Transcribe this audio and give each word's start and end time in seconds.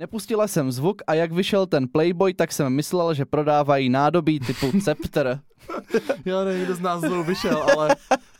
Nepustila 0.00 0.48
jsem 0.48 0.72
zvuk 0.72 1.02
a 1.06 1.14
jak 1.14 1.32
vyšel 1.32 1.66
ten 1.66 1.88
Playboy, 1.88 2.34
tak 2.34 2.52
jsem 2.52 2.72
myslel, 2.72 3.14
že 3.14 3.24
prodávají 3.24 3.88
nádobí 3.88 4.40
typu 4.40 4.72
Scepter. 4.80 5.40
Já 6.24 6.44
nevím, 6.44 6.64
kdo 6.64 6.74
z 6.74 6.80
nás 6.80 7.00
znovu 7.00 7.24
vyšel, 7.24 7.62
ale 7.62 7.96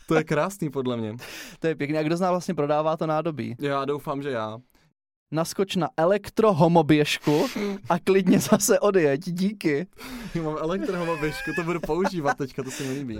to 0.07 0.15
je 0.15 0.23
krásný 0.23 0.69
podle 0.69 0.97
mě. 0.97 1.15
to 1.59 1.67
je 1.67 1.75
pěkné. 1.75 1.99
A 1.99 2.03
kdo 2.03 2.17
z 2.17 2.19
nás 2.19 2.29
vlastně 2.29 2.53
prodává 2.53 2.97
to 2.97 3.07
nádobí? 3.07 3.55
Já 3.59 3.85
doufám, 3.85 4.21
že 4.21 4.29
já. 4.29 4.57
Naskoč 5.31 5.75
na 5.75 5.89
elektrohomoběžku 5.97 7.47
a 7.89 7.99
klidně 7.99 8.39
zase 8.39 8.79
odjeď. 8.79 9.21
Díky. 9.25 9.87
Já 10.35 10.41
mám 10.41 10.57
elektrohomoběžku, 10.57 11.51
to 11.55 11.63
budu 11.63 11.79
používat 11.79 12.37
teďka, 12.37 12.63
to 12.63 12.71
se 12.71 12.83
mi 12.83 12.93
líbí. 12.93 13.19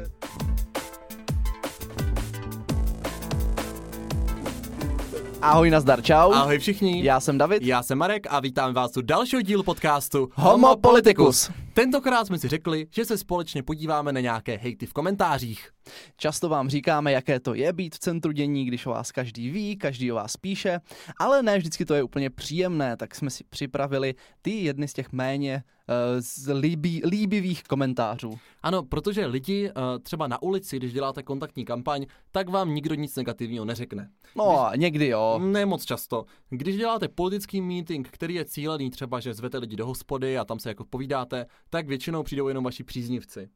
Ahoj, 5.41 5.69
nazdar, 5.69 6.01
čau. 6.01 6.33
Ahoj 6.33 6.59
všichni. 6.59 7.03
Já 7.03 7.19
jsem 7.19 7.37
David. 7.37 7.63
Já 7.63 7.83
jsem 7.83 7.97
Marek 7.97 8.27
a 8.29 8.39
vítám 8.39 8.73
vás 8.73 8.97
u 8.97 9.01
dalšího 9.01 9.41
dílu 9.41 9.63
podcastu 9.63 10.29
Homo 10.35 10.75
Politicus. 10.77 11.51
Tentokrát 11.73 12.27
jsme 12.27 12.37
si 12.37 12.47
řekli, 12.47 12.87
že 12.91 13.05
se 13.05 13.17
společně 13.17 13.63
podíváme 13.63 14.11
na 14.11 14.19
nějaké 14.19 14.57
hejty 14.57 14.85
v 14.85 14.93
komentářích. 14.93 15.69
Často 16.17 16.49
vám 16.49 16.69
říkáme, 16.69 17.11
jaké 17.11 17.39
to 17.39 17.53
je 17.53 17.73
být 17.73 17.95
v 17.95 17.99
centru 17.99 18.31
dění, 18.31 18.65
když 18.65 18.85
o 18.85 18.89
vás 18.89 19.11
každý 19.11 19.49
ví, 19.49 19.77
každý 19.77 20.11
o 20.11 20.15
vás 20.15 20.37
píše, 20.37 20.79
ale 21.17 21.43
ne 21.43 21.57
vždycky 21.57 21.85
to 21.85 21.93
je 21.93 22.03
úplně 22.03 22.29
příjemné, 22.29 22.97
tak 22.97 23.15
jsme 23.15 23.29
si 23.29 23.43
připravili 23.43 24.15
ty 24.41 24.51
jedny 24.51 24.87
z 24.87 24.93
těch 24.93 25.11
méně 25.11 25.63
uh, 25.89 25.95
z 26.19 26.53
líbí, 26.53 27.01
líbivých 27.05 27.63
komentářů. 27.63 28.39
Ano, 28.63 28.83
protože 28.83 29.25
lidi 29.25 29.69
uh, 29.69 29.75
třeba 30.03 30.27
na 30.27 30.41
ulici, 30.41 30.77
když 30.77 30.93
děláte 30.93 31.23
kontaktní 31.23 31.65
kampaň, 31.65 32.05
tak 32.31 32.49
vám 32.49 32.73
nikdo 32.73 32.95
nic 32.95 33.15
negativního 33.15 33.65
neřekne. 33.65 34.09
No, 34.35 34.67
když... 34.69 34.81
někdy 34.81 35.07
jo. 35.07 35.39
Ne 35.43 35.65
moc 35.65 35.85
často. 35.85 36.25
Když 36.49 36.77
děláte 36.77 37.07
politický 37.07 37.61
meeting, 37.61 38.09
který 38.09 38.35
je 38.35 38.45
cílený 38.45 38.89
třeba, 38.89 39.19
že 39.19 39.33
zvete 39.33 39.57
lidi 39.57 39.75
do 39.75 39.85
hospody 39.85 40.37
a 40.37 40.45
tam 40.45 40.59
se 40.59 40.69
jako 40.69 40.85
povídáte, 40.85 41.45
tak 41.71 41.87
většinou 41.87 42.23
přijdou 42.23 42.47
jenom 42.47 42.63
vaši 42.63 42.83
příznivci. 42.83 43.49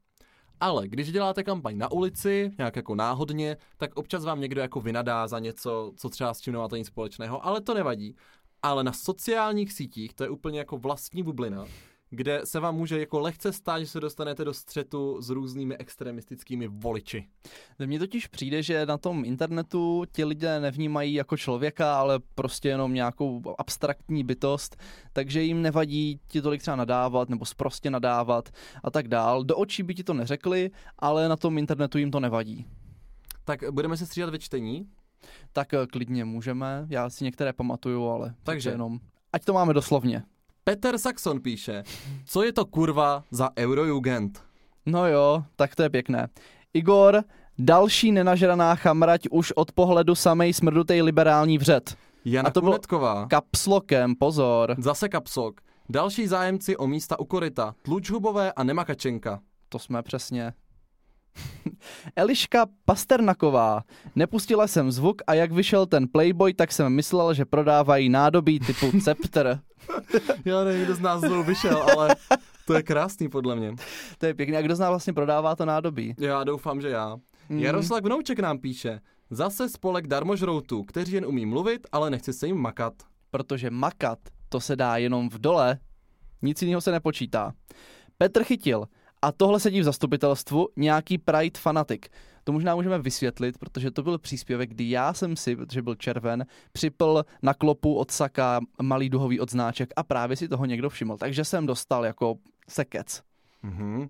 Ale 0.59 0.87
když 0.87 1.11
děláte 1.11 1.43
kampaň 1.43 1.77
na 1.77 1.91
ulici, 1.91 2.51
nějak 2.57 2.75
jako 2.75 2.95
náhodně, 2.95 3.57
tak 3.77 3.95
občas 3.95 4.25
vám 4.25 4.41
někdo 4.41 4.61
jako 4.61 4.81
vynadá 4.81 5.27
za 5.27 5.39
něco, 5.39 5.93
co 5.95 6.09
třeba 6.09 6.33
s 6.33 6.39
tím 6.39 6.53
nemáte 6.53 6.77
nic 6.77 6.87
společného, 6.87 7.45
ale 7.45 7.61
to 7.61 7.73
nevadí. 7.73 8.15
Ale 8.61 8.83
na 8.83 8.93
sociálních 8.93 9.73
sítích 9.73 10.13
to 10.13 10.23
je 10.23 10.29
úplně 10.29 10.59
jako 10.59 10.77
vlastní 10.77 11.23
bublina, 11.23 11.65
kde 12.09 12.41
se 12.43 12.59
vám 12.59 12.75
může 12.75 12.99
jako 12.99 13.19
lehce 13.19 13.53
stát, 13.53 13.79
že 13.79 13.87
se 13.87 13.99
dostanete 13.99 14.45
do 14.45 14.53
střetu 14.53 15.21
s 15.21 15.29
různými 15.29 15.77
extremistickými 15.77 16.67
voliči. 16.67 17.27
Mně 17.85 17.99
totiž 17.99 18.27
přijde, 18.27 18.63
že 18.63 18.85
na 18.85 18.97
tom 18.97 19.25
internetu 19.25 20.03
ti 20.11 20.25
lidé 20.25 20.59
nevnímají 20.59 21.13
jako 21.13 21.37
člověka, 21.37 21.95
ale 21.99 22.19
prostě 22.35 22.69
jenom 22.69 22.93
nějakou 22.93 23.41
abstraktní 23.57 24.23
bytost, 24.23 24.75
takže 25.13 25.41
jim 25.41 25.61
nevadí 25.61 26.19
ti 26.27 26.41
tolik 26.41 26.61
třeba 26.61 26.75
nadávat 26.75 27.29
nebo 27.29 27.45
sprostě 27.45 27.89
nadávat 27.89 28.49
a 28.83 28.91
tak 28.91 29.07
dál. 29.07 29.43
Do 29.43 29.57
očí 29.57 29.83
by 29.83 29.95
ti 29.95 30.03
to 30.03 30.13
neřekli, 30.13 30.71
ale 30.99 31.29
na 31.29 31.35
tom 31.35 31.57
internetu 31.57 31.97
jim 31.97 32.11
to 32.11 32.19
nevadí. 32.19 32.65
Tak 33.43 33.71
budeme 33.71 33.97
se 33.97 34.05
střídat 34.05 34.29
ve 34.29 34.39
čtení? 34.39 34.87
Tak 35.53 35.73
eh, 35.73 35.87
klidně 35.87 36.25
můžeme, 36.25 36.85
já 36.89 37.09
si 37.09 37.23
některé 37.23 37.53
pamatuju, 37.53 38.07
ale 38.07 38.35
takže 38.43 38.69
jenom, 38.69 38.99
ať 39.33 39.45
to 39.45 39.53
máme 39.53 39.73
doslovně. 39.73 40.23
Peter 40.67 40.97
Saxon 40.97 41.39
píše, 41.39 41.83
co 42.25 42.43
je 42.43 42.53
to 42.53 42.65
kurva 42.65 43.23
za 43.31 43.49
Eurojugend? 43.57 44.43
No 44.85 45.07
jo, 45.07 45.43
tak 45.55 45.75
to 45.75 45.83
je 45.83 45.89
pěkné. 45.89 46.27
Igor, 46.73 47.23
další 47.57 48.11
nenažraná 48.11 48.75
chamrať 48.75 49.21
už 49.31 49.51
od 49.51 49.71
pohledu 49.71 50.15
samej 50.15 50.53
smrdutej 50.53 51.01
liberální 51.01 51.57
vřet. 51.57 51.97
Jana 52.25 52.49
A 52.49 52.51
to 52.51 52.61
Kunetková. 52.61 53.27
Kapslokem, 53.27 54.15
pozor. 54.15 54.75
Zase 54.77 55.09
kapslok. 55.09 55.61
Další 55.89 56.27
zájemci 56.27 56.77
o 56.77 56.87
místa 56.87 57.19
u 57.19 57.25
koryta. 57.25 57.75
Tlučhubové 57.81 58.51
a 58.53 58.63
Nemakačenka. 58.63 59.39
To 59.69 59.79
jsme 59.79 60.03
přesně. 60.03 60.53
Eliška 62.15 62.65
Pasternaková. 62.85 63.83
Nepustila 64.15 64.67
jsem 64.67 64.91
zvuk 64.91 65.21
a 65.27 65.33
jak 65.33 65.51
vyšel 65.51 65.85
ten 65.85 66.07
Playboy, 66.07 66.53
tak 66.53 66.71
jsem 66.71 66.93
myslel, 66.93 67.33
že 67.33 67.45
prodávají 67.45 68.09
nádobí 68.09 68.59
typu 68.59 68.91
Scepter. 68.99 69.59
Já 70.45 70.63
nevím, 70.63 70.83
kdo 70.83 70.95
z 70.95 70.99
nás 70.99 71.21
znovu 71.21 71.43
vyšel, 71.43 71.83
ale 71.97 72.15
to 72.65 72.73
je 72.73 72.83
krásný 72.83 73.29
podle 73.29 73.55
mě. 73.55 73.75
To 74.17 74.25
je 74.25 74.33
pěkný. 74.33 74.57
A 74.57 74.61
kdo 74.61 74.75
z 74.75 74.79
nás 74.79 74.89
vlastně 74.89 75.13
prodává 75.13 75.55
to 75.55 75.65
nádobí? 75.65 76.15
Já 76.19 76.43
doufám, 76.43 76.81
že 76.81 76.89
já. 76.89 77.17
Mm. 77.49 77.59
Jaroslav 77.59 78.03
Gnouček 78.03 78.39
nám 78.39 78.57
píše. 78.57 78.99
Zase 79.29 79.69
spolek 79.69 80.07
darmožroutů, 80.07 80.83
kteří 80.83 81.13
jen 81.13 81.25
umí 81.25 81.45
mluvit, 81.45 81.87
ale 81.91 82.09
nechce 82.09 82.33
se 82.33 82.47
jim 82.47 82.57
makat. 82.57 82.93
Protože 83.31 83.69
makat, 83.69 84.19
to 84.49 84.59
se 84.59 84.75
dá 84.75 84.97
jenom 84.97 85.29
v 85.29 85.39
dole. 85.39 85.79
Nic 86.41 86.61
jiného 86.61 86.81
se 86.81 86.91
nepočítá. 86.91 87.53
Petr 88.17 88.43
Chytil. 88.43 88.85
A 89.25 89.31
tohle 89.31 89.59
sedí 89.59 89.79
v 89.81 89.83
zastupitelstvu 89.83 90.69
nějaký 90.75 91.17
Pride 91.17 91.59
fanatik. 91.59 92.09
To 92.43 92.51
možná 92.51 92.75
můžeme 92.75 92.99
vysvětlit, 92.99 93.57
protože 93.57 93.91
to 93.91 94.03
byl 94.03 94.17
příspěvek, 94.17 94.69
kdy 94.69 94.89
já 94.89 95.13
jsem 95.13 95.35
si, 95.35 95.55
protože 95.55 95.81
byl 95.81 95.95
červen, 95.95 96.45
připl 96.71 97.23
na 97.41 97.53
klopu 97.53 97.95
od 97.95 98.11
Saka 98.11 98.59
malý 98.81 99.09
duhový 99.09 99.39
odznáček 99.39 99.93
a 99.95 100.03
právě 100.03 100.37
si 100.37 100.47
toho 100.47 100.65
někdo 100.65 100.89
všiml. 100.89 101.17
Takže 101.17 101.45
jsem 101.45 101.65
dostal 101.65 102.05
jako 102.05 102.35
sekec. 102.67 103.21
Mm-hmm. 103.63 104.09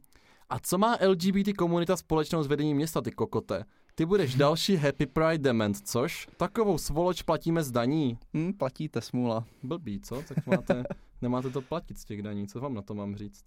A 0.49 0.59
co 0.59 0.77
má 0.77 0.97
LGBT 1.07 1.53
komunita 1.57 1.97
společnou 1.97 2.43
s 2.43 2.47
vedením 2.47 2.77
města, 2.77 3.01
ty 3.01 3.11
kokote? 3.11 3.63
Ty 3.95 4.05
budeš 4.05 4.35
další 4.35 4.75
Happy 4.75 5.05
Pride 5.05 5.37
dement, 5.37 5.87
což? 5.87 6.27
Takovou 6.37 6.77
svoloč 6.77 7.21
platíme 7.21 7.63
z 7.63 7.71
daní. 7.71 8.17
Hmm, 8.33 8.53
platíte, 8.53 9.01
smůla. 9.01 9.45
Blbý, 9.63 9.99
co? 9.99 10.21
Tak 10.27 10.45
máte, 10.45 10.83
nemáte 11.21 11.49
to 11.49 11.61
platit 11.61 11.99
z 11.99 12.05
těch 12.05 12.21
daní, 12.21 12.47
co 12.47 12.59
vám 12.59 12.73
na 12.73 12.81
to 12.81 12.93
mám 12.93 13.15
říct? 13.15 13.43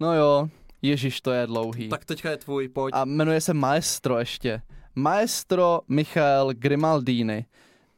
No 0.00 0.14
jo, 0.14 0.48
Ježíš, 0.82 1.20
to 1.20 1.30
je 1.30 1.46
dlouhý. 1.46 1.88
Tak 1.88 2.04
teďka 2.04 2.30
je 2.30 2.36
tvůj, 2.36 2.68
pojď. 2.68 2.94
A 2.94 3.04
jmenuje 3.04 3.40
se 3.40 3.54
Maestro 3.54 4.18
ještě. 4.18 4.62
Maestro 4.94 5.80
Michael 5.88 6.50
Grimaldini. 6.52 7.46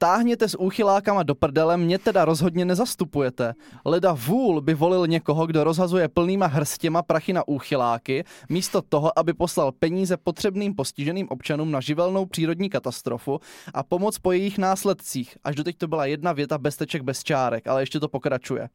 Táhněte 0.02 0.48
s 0.48 0.58
úchylákama 0.58 1.22
do 1.22 1.34
prdele, 1.34 1.76
mě 1.76 1.98
teda 1.98 2.24
rozhodně 2.24 2.64
nezastupujete. 2.64 3.54
Leda 3.84 4.12
vůl 4.12 4.60
by 4.60 4.74
volil 4.74 5.06
někoho, 5.06 5.46
kdo 5.46 5.64
rozhazuje 5.64 6.08
plnýma 6.08 6.46
hrstěma 6.46 7.02
prachy 7.02 7.32
na 7.32 7.48
úchyláky, 7.48 8.24
místo 8.48 8.82
toho, 8.82 9.18
aby 9.18 9.32
poslal 9.32 9.72
peníze 9.72 10.16
potřebným 10.16 10.74
postiženým 10.74 11.28
občanům 11.28 11.70
na 11.70 11.80
živelnou 11.80 12.26
přírodní 12.26 12.70
katastrofu 12.70 13.40
a 13.74 13.82
pomoc 13.82 14.18
po 14.18 14.32
jejich 14.32 14.58
následcích. 14.58 15.36
Až 15.44 15.54
doteď 15.56 15.78
to 15.78 15.88
byla 15.88 16.06
jedna 16.06 16.32
věta 16.32 16.58
bez 16.58 16.76
teček, 16.76 17.02
bez 17.02 17.24
čárek, 17.24 17.66
ale 17.66 17.82
ještě 17.82 18.00
to 18.00 18.08
pokračuje. 18.08 18.68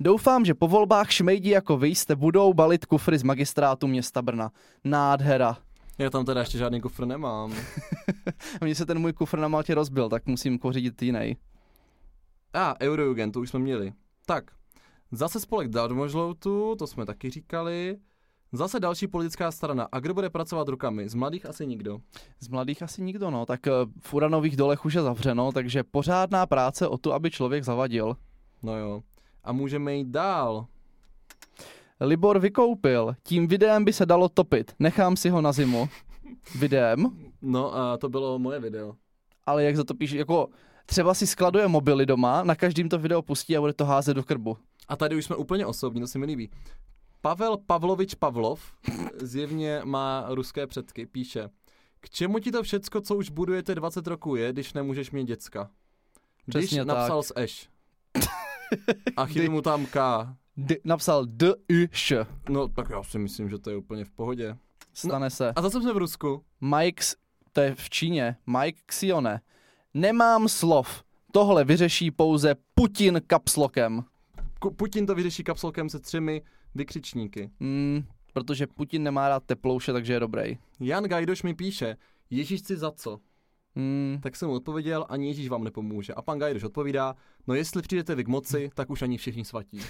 Doufám, 0.00 0.44
že 0.44 0.54
po 0.54 0.68
volbách 0.68 1.10
šmejdi 1.10 1.50
jako 1.50 1.76
vy 1.76 1.88
jste 1.88 2.16
budou 2.16 2.54
balit 2.54 2.86
kufry 2.86 3.18
z 3.18 3.22
magistrátu 3.22 3.86
města 3.86 4.22
Brna. 4.22 4.50
Nádhera. 4.84 5.56
Já 5.98 6.10
tam 6.10 6.24
teda 6.24 6.40
ještě 6.40 6.58
žádný 6.58 6.80
kufr 6.80 7.04
nemám. 7.04 7.54
Mně 8.60 8.74
se 8.74 8.86
ten 8.86 8.98
můj 8.98 9.12
kufr 9.12 9.38
na 9.38 9.48
Maltě 9.48 9.74
rozbil, 9.74 10.08
tak 10.08 10.26
musím 10.26 10.58
pořídit 10.58 11.02
jiný. 11.02 11.36
A, 12.52 12.70
ah, 12.70 12.74
Eurojugend, 12.80 13.34
to 13.34 13.40
už 13.40 13.50
jsme 13.50 13.58
měli. 13.58 13.92
Tak, 14.26 14.44
zase 15.12 15.40
spolek 15.40 15.68
Darmožloutu, 15.68 16.76
to 16.78 16.86
jsme 16.86 17.06
taky 17.06 17.30
říkali. 17.30 17.98
Zase 18.52 18.80
další 18.80 19.06
politická 19.06 19.50
strana. 19.50 19.88
A 19.92 20.00
kdo 20.00 20.14
bude 20.14 20.30
pracovat 20.30 20.68
rukami? 20.68 21.08
Z 21.08 21.14
mladých 21.14 21.46
asi 21.46 21.66
nikdo. 21.66 21.98
Z 22.40 22.48
mladých 22.48 22.82
asi 22.82 23.02
nikdo, 23.02 23.30
no. 23.30 23.46
Tak 23.46 23.60
v 24.00 24.14
uranových 24.14 24.56
dolech 24.56 24.84
už 24.84 24.94
je 24.94 25.02
zavřeno, 25.02 25.52
takže 25.52 25.82
pořádná 25.82 26.46
práce 26.46 26.88
o 26.88 26.98
to, 26.98 27.12
aby 27.12 27.30
člověk 27.30 27.64
zavadil. 27.64 28.16
No 28.62 28.78
jo. 28.78 29.02
A 29.44 29.52
můžeme 29.52 29.94
jít 29.94 30.08
dál. 30.08 30.66
Libor 32.00 32.38
vykoupil. 32.38 33.16
Tím 33.22 33.48
videem 33.48 33.84
by 33.84 33.92
se 33.92 34.06
dalo 34.06 34.28
topit. 34.28 34.74
Nechám 34.78 35.16
si 35.16 35.28
ho 35.28 35.40
na 35.40 35.52
zimu. 35.52 35.88
Videem. 36.58 37.06
No 37.42 37.74
a 37.76 37.96
to 37.96 38.08
bylo 38.08 38.38
moje 38.38 38.60
video. 38.60 38.94
Ale 39.46 39.64
jak 39.64 39.76
zatopíš, 39.76 40.10
jako 40.10 40.48
třeba 40.86 41.14
si 41.14 41.26
skladuje 41.26 41.68
mobily 41.68 42.06
doma, 42.06 42.44
na 42.44 42.54
každým 42.54 42.88
to 42.88 42.98
video 42.98 43.22
pustí 43.22 43.56
a 43.56 43.60
bude 43.60 43.72
to 43.72 43.84
házet 43.84 44.14
do 44.14 44.24
krbu. 44.24 44.56
A 44.88 44.96
tady 44.96 45.16
už 45.16 45.24
jsme 45.24 45.36
úplně 45.36 45.66
osobní, 45.66 46.00
to 46.00 46.06
si 46.06 46.18
mi 46.18 46.26
líbí. 46.26 46.50
Pavel 47.20 47.56
Pavlovič 47.66 48.14
Pavlov 48.14 48.72
zjevně 49.16 49.80
má 49.84 50.26
ruské 50.28 50.66
předky, 50.66 51.06
píše 51.06 51.48
K 52.00 52.10
čemu 52.10 52.38
ti 52.38 52.52
to 52.52 52.62
všecko, 52.62 53.00
co 53.00 53.16
už 53.16 53.30
budujete 53.30 53.74
20 53.74 54.06
roků 54.06 54.36
je, 54.36 54.52
když 54.52 54.72
nemůžeš 54.72 55.10
mít 55.10 55.24
děcka? 55.24 55.70
Když 56.44 56.64
Přesně 56.64 56.84
napsal 56.84 57.22
tak. 57.22 57.26
s 57.26 57.32
Eš. 57.36 57.68
A 59.16 59.26
chybí 59.26 59.48
mu 59.48 59.62
tam 59.62 59.86
K. 59.86 60.26
D- 60.56 60.76
napsal 60.84 61.26
D, 61.26 61.52
I, 61.68 61.88
Š. 61.92 62.26
No 62.48 62.68
tak 62.68 62.90
já 62.90 63.02
si 63.02 63.18
myslím, 63.18 63.48
že 63.48 63.58
to 63.58 63.70
je 63.70 63.76
úplně 63.76 64.04
v 64.04 64.10
pohodě. 64.10 64.56
Stane 64.94 65.30
se. 65.30 65.52
A 65.56 65.62
zase 65.62 65.80
jsme 65.80 65.92
v 65.92 65.96
Rusku. 65.96 66.42
Mike, 66.60 67.02
to 67.52 67.60
je 67.60 67.74
v 67.74 67.90
Číně, 67.90 68.36
Mike 68.46 68.80
Xione. 68.86 69.40
Nemám 69.94 70.48
slov. 70.48 71.02
Tohle 71.32 71.64
vyřeší 71.64 72.10
pouze 72.10 72.54
Putin 72.74 73.20
kapslokem. 73.26 74.04
Putin 74.76 75.06
to 75.06 75.14
vyřeší 75.14 75.44
kapsolkem 75.44 75.88
se 75.88 75.98
třemi 75.98 76.42
vykřičníky. 76.74 77.50
Hmm, 77.60 78.04
protože 78.32 78.66
Putin 78.66 79.02
nemá 79.02 79.28
rád 79.28 79.42
teplouše, 79.46 79.92
takže 79.92 80.12
je 80.12 80.20
dobrý. 80.20 80.58
Jan 80.80 81.04
Gajdoš 81.04 81.42
mi 81.42 81.54
píše, 81.54 81.96
Ježíšci 82.30 82.76
za 82.76 82.90
co? 82.90 83.20
Hmm. 83.76 84.18
Tak 84.22 84.36
jsem 84.36 84.48
mu 84.48 84.54
odpověděl, 84.54 85.06
ani 85.08 85.28
Ježíš 85.28 85.48
vám 85.48 85.64
nepomůže. 85.64 86.14
A 86.14 86.22
pan 86.22 86.38
Gajdoš 86.38 86.62
odpovídá, 86.62 87.16
no 87.46 87.54
jestli 87.54 87.82
přijdete 87.82 88.14
vy 88.14 88.24
k 88.24 88.28
moci, 88.28 88.70
tak 88.74 88.90
už 88.90 89.02
ani 89.02 89.18
všichni 89.18 89.44
svatí. 89.44 89.80
Uh, 89.80 89.84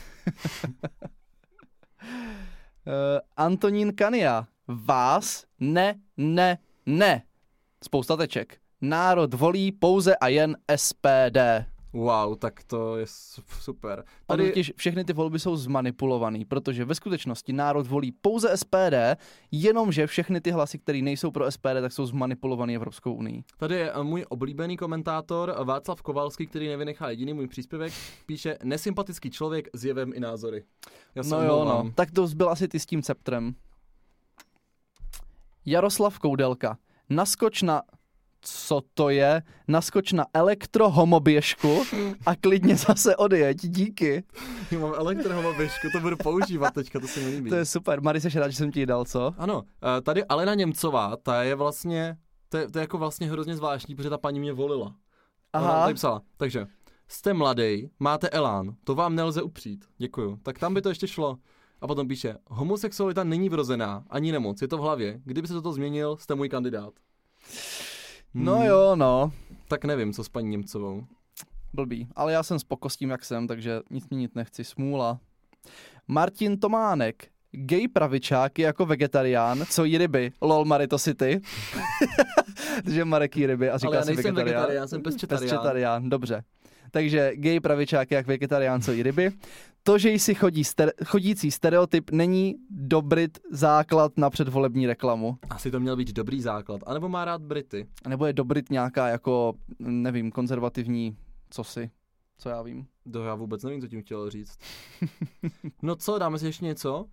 Antonín 3.37 3.95
Kania. 3.95 4.47
Vás 4.69 5.45
ne, 5.61 6.01
ne, 6.17 6.59
ne. 6.87 7.23
Spousta 7.85 8.17
teček. 8.17 8.59
Národ 8.81 9.35
volí 9.35 9.73
pouze 9.73 10.17
a 10.17 10.29
jen 10.29 10.57
SPD. 10.77 11.39
Wow, 11.97 12.37
tak 12.37 12.65
to 12.65 12.97
je 12.97 13.07
su- 13.07 13.43
super. 13.61 14.05
Tady... 14.27 14.43
Tady, 14.43 14.49
Totiž 14.51 14.73
všechny 14.77 15.05
ty 15.05 15.13
volby 15.13 15.39
jsou 15.39 15.57
zmanipulované, 15.57 16.39
protože 16.49 16.85
ve 16.85 16.95
skutečnosti 16.95 17.53
národ 17.53 17.87
volí 17.87 18.13
pouze 18.13 18.57
SPD, 18.57 18.95
jenomže 19.53 20.07
všechny 20.07 20.41
ty 20.41 20.51
hlasy, 20.51 20.79
které 20.79 21.03
nejsou 21.03 21.31
pro 21.31 21.51
SPD, 21.51 21.81
tak 21.81 21.93
jsou 21.93 22.07
zmanipulované 22.07 22.75
Evropskou 22.75 23.13
unii. 23.15 23.45
tady 23.59 23.75
je 23.75 23.93
eh, 23.93 24.03
můj 24.03 24.25
oblíbený 24.29 24.77
komentátor 24.77 25.55
Václav 25.65 26.03
Kovalský, 26.03 26.47
který 26.47 26.69
nevynechá 26.69 27.11
jediný 27.11 27.33
můj 27.35 27.49
příspěvek, 27.49 27.93
píše 28.27 28.59
nesympatický 28.65 29.31
člověk 29.31 29.69
s 29.73 29.85
jevem 29.85 30.13
i 30.15 30.21
názory. 30.21 30.65
Já 31.15 31.23
No 31.31 31.43
jo, 31.43 31.65
no. 31.65 31.91
Tak 31.95 32.11
to 32.11 32.29
byl 32.29 32.51
asi 32.51 32.69
ty 32.69 32.81
s 32.81 32.87
tím 32.87 33.03
ceptrem. 33.03 33.55
Jaroslav 35.67 36.19
Koudelka. 36.19 36.79
Naskoč 37.11 37.63
na... 37.63 37.83
Co 38.49 38.81
to 38.95 39.09
je? 39.09 39.43
Naskoč 39.69 40.13
na 40.13 40.27
elektrohomoběžku 40.35 41.83
a 42.27 42.37
klidně 42.37 42.77
zase 42.77 43.17
odjeď. 43.17 43.57
Díky. 43.63 44.25
Já 44.71 44.79
mám 44.79 44.93
elektrohomoběžku, 44.95 45.87
to 45.93 46.01
budu 46.01 46.17
používat 46.17 46.75
teďka, 46.75 47.01
to 47.01 47.07
se 47.07 47.21
mi 47.21 47.29
líbí. 47.29 47.51
To 47.51 47.57
je 47.57 47.65
super. 47.65 48.03
Mary, 48.03 48.21
jsi 48.21 48.39
rád, 48.39 48.49
že 48.49 48.57
jsem 48.57 48.73
ti 48.73 48.81
ji 48.81 48.87
dal, 48.87 49.05
co? 49.05 49.35
Ano, 49.39 49.63
eh, 49.99 50.01
tady 50.01 50.25
Alena 50.25 50.55
Němcová, 50.55 51.17
ta 51.17 51.43
je 51.43 51.55
vlastně, 51.55 52.17
to 52.49 52.57
je, 52.57 52.71
to 52.71 52.79
je 52.79 52.81
jako 52.81 52.99
vlastně 52.99 53.31
hrozně 53.31 53.57
zvláštní, 53.57 53.95
protože 53.95 54.11
ta 54.11 54.19
paní 54.19 54.41
mě 54.41 54.53
volila. 54.53 54.95
Ona 55.55 55.69
Aha. 55.69 55.83
tady 55.83 55.95
psala, 55.95 56.23
takže, 56.37 56.67
jste 57.09 57.35
mladý, 57.35 57.91
máte 58.01 58.29
elán, 58.29 58.75
to 58.85 58.95
vám 58.95 59.15
nelze 59.15 59.43
upřít, 59.43 59.85
děkuju. 59.99 60.39
Tak 60.43 60.59
tam 60.59 60.75
by 60.75 60.83
to 60.83 60.89
ještě 60.89 61.09
šlo. 61.09 61.37
A 61.81 61.87
potom 61.87 62.09
píše, 62.09 62.37
homosexualita 62.47 63.25
není 63.25 63.49
vrozená, 63.49 64.05
ani 64.11 64.33
nemoc, 64.33 64.63
je 64.63 64.69
to 64.69 64.79
v 64.79 64.81
hlavě. 64.81 65.21
Kdyby 65.25 65.49
se 65.49 65.55
toto 65.55 65.73
změnil, 65.73 66.17
jste 66.17 66.35
můj 66.35 66.49
kandidát. 66.49 66.93
No 68.35 68.55
Hmm, 68.55 68.67
jo, 68.67 68.97
no. 68.97 69.33
Tak 69.69 69.85
nevím, 69.85 70.13
co 70.13 70.25
s 70.25 70.29
paní 70.29 70.49
Němcovou. 70.49 71.05
Blbý. 71.73 72.09
Ale 72.17 72.33
já 72.33 72.43
jsem 72.43 72.59
spoko 72.59 72.89
s 72.89 72.97
tím, 72.97 73.11
jak 73.11 73.25
jsem, 73.25 73.47
takže 73.47 73.81
nic 73.91 74.09
měnit 74.09 74.35
nechci. 74.35 74.65
Smůla. 74.65 75.19
Martin 76.09 76.59
Tománek. 76.59 77.29
Gay 77.53 77.89
pravičák 77.89 78.59
je 78.59 78.67
jako 78.67 78.87
vegetarián, 78.87 79.65
co 79.71 79.85
jí 79.85 79.99
ryby. 79.99 80.33
Lol, 80.41 80.65
Mary, 80.65 80.87
to 80.89 80.99
si 80.99 81.15
ty. 81.15 81.41
že 82.93 83.05
Marek 83.05 83.37
jí 83.37 83.47
ryby 83.47 83.71
a 83.71 83.79
říká 83.79 83.89
Ale 83.89 83.97
já 83.97 84.05
nejsem 84.05 84.25
vegetarián. 84.25 84.57
vegetarián, 84.57 84.89
jsem 84.89 85.03
pesčetarián. 85.03 85.43
Pesčetarián, 85.49 86.09
dobře. 86.11 86.45
Takže 86.91 87.33
gay 87.35 87.61
pravičák 87.61 88.11
je 88.11 88.17
jak 88.17 88.27
vegetarián, 88.27 88.83
co 88.83 88.93
jí 88.93 89.03
ryby. 89.03 89.31
To, 89.87 89.99
že 89.99 90.11
jsi 90.11 90.35
chodí 90.35 90.63
stere- 90.65 91.05
chodící 91.05 91.51
stereotyp, 91.51 92.11
není 92.11 92.55
dobrý 92.71 93.27
základ 93.51 94.19
na 94.19 94.31
předvolební 94.31 94.87
reklamu. 94.87 95.39
Asi 95.51 95.71
to 95.71 95.81
měl 95.81 95.97
být 95.97 96.13
dobrý 96.13 96.41
základ. 96.41 96.81
A 96.87 96.95
nebo 96.95 97.09
má 97.09 97.25
rád 97.25 97.43
Brity. 97.43 97.87
Nebo 98.09 98.27
je 98.27 98.33
dobrý 98.33 98.63
nějaká 98.71 99.09
jako, 99.09 99.55
nevím, 99.79 100.31
konzervativní, 100.31 101.17
co 101.51 101.65
si, 101.65 101.91
co 102.39 102.49
já 102.49 102.63
vím. 102.63 102.87
To 103.13 103.25
já 103.25 103.35
vůbec 103.35 103.63
nevím, 103.63 103.81
co 103.81 103.89
tím 103.89 104.03
chtěl 104.03 104.31
říct. 104.31 104.59
No 105.83 105.97
co, 105.97 106.19
dáme 106.19 106.39
si 106.39 106.47
ještě 106.47 106.65
něco? 106.65 107.07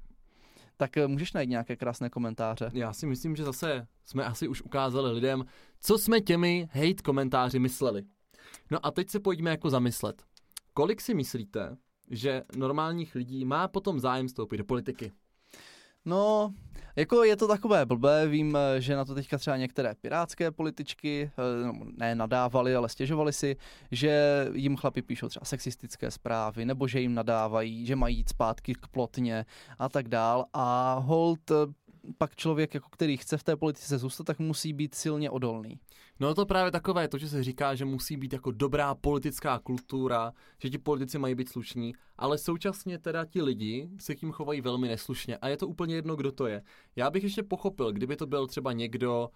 Tak 0.77 0.97
eh, 0.97 1.07
můžeš 1.07 1.33
najít 1.33 1.49
nějaké 1.49 1.75
krásné 1.75 2.09
komentáře. 2.09 2.71
Já 2.73 2.93
si 2.93 3.05
myslím, 3.05 3.35
že 3.35 3.43
zase 3.43 3.87
jsme 4.05 4.25
asi 4.25 4.47
už 4.47 4.61
ukázali 4.61 5.11
lidem, 5.11 5.45
co 5.79 5.97
jsme 5.97 6.21
těmi 6.21 6.67
hate 6.71 7.03
komentáři 7.03 7.59
mysleli. 7.59 8.03
No 8.71 8.85
a 8.85 8.91
teď 8.91 9.09
se 9.09 9.19
pojďme 9.19 9.49
jako 9.49 9.69
zamyslet. 9.69 10.23
Kolik 10.73 11.01
si 11.01 11.13
myslíte, 11.13 11.77
že 12.13 12.43
normálních 12.55 13.15
lidí 13.15 13.45
má 13.45 13.67
potom 13.67 13.99
zájem 13.99 14.27
vstoupit 14.27 14.57
do 14.57 14.63
politiky? 14.63 15.11
No, 16.05 16.53
jako 16.95 17.23
je 17.23 17.35
to 17.35 17.47
takové 17.47 17.85
blbé, 17.85 18.27
vím, 18.27 18.57
že 18.79 18.95
na 18.95 19.05
to 19.05 19.15
teďka 19.15 19.37
třeba 19.37 19.57
některé 19.57 19.95
pirátské 20.01 20.51
političky, 20.51 21.31
eh, 21.31 21.73
ne 21.97 22.15
nadávali, 22.15 22.75
ale 22.75 22.89
stěžovali 22.89 23.33
si, 23.33 23.55
že 23.91 24.45
jim 24.53 24.75
chlapi 24.77 25.01
píšou 25.01 25.29
třeba 25.29 25.45
sexistické 25.45 26.11
zprávy, 26.11 26.65
nebo 26.65 26.87
že 26.87 26.99
jim 26.99 27.13
nadávají, 27.13 27.85
že 27.85 27.95
mají 27.95 28.17
jít 28.17 28.29
zpátky 28.29 28.75
k 28.75 28.87
plotně 28.87 29.45
a 29.79 29.89
tak 29.89 30.07
dál. 30.07 30.45
A 30.53 30.93
hold, 30.93 31.51
eh, 31.51 31.55
pak 32.17 32.35
člověk, 32.35 32.73
jako 32.73 32.89
který 32.89 33.17
chce 33.17 33.37
v 33.37 33.43
té 33.43 33.55
politice 33.55 33.97
zůstat, 33.97 34.23
tak 34.23 34.39
musí 34.39 34.73
být 34.73 34.95
silně 34.95 35.29
odolný. 35.29 35.79
No 36.19 36.35
to 36.35 36.45
právě 36.45 36.71
takové 36.71 37.07
to, 37.07 37.17
že 37.17 37.29
se 37.29 37.43
říká, 37.43 37.75
že 37.75 37.85
musí 37.85 38.17
být 38.17 38.33
jako 38.33 38.51
dobrá 38.51 38.95
politická 38.95 39.59
kultura, 39.59 40.33
že 40.61 40.69
ti 40.69 40.77
politici 40.77 41.19
mají 41.19 41.35
být 41.35 41.49
slušní, 41.49 41.93
ale 42.17 42.37
současně 42.37 42.99
teda 42.99 43.25
ti 43.25 43.41
lidi 43.41 43.89
se 43.99 44.15
tím 44.15 44.31
chovají 44.31 44.61
velmi 44.61 44.87
neslušně 44.87 45.37
a 45.37 45.47
je 45.47 45.57
to 45.57 45.67
úplně 45.67 45.95
jedno, 45.95 46.15
kdo 46.15 46.31
to 46.31 46.47
je. 46.47 46.61
Já 46.95 47.09
bych 47.09 47.23
ještě 47.23 47.43
pochopil, 47.43 47.91
kdyby 47.91 48.15
to 48.15 48.27
byl 48.27 48.47
třeba 48.47 48.71
někdo, 48.71 49.29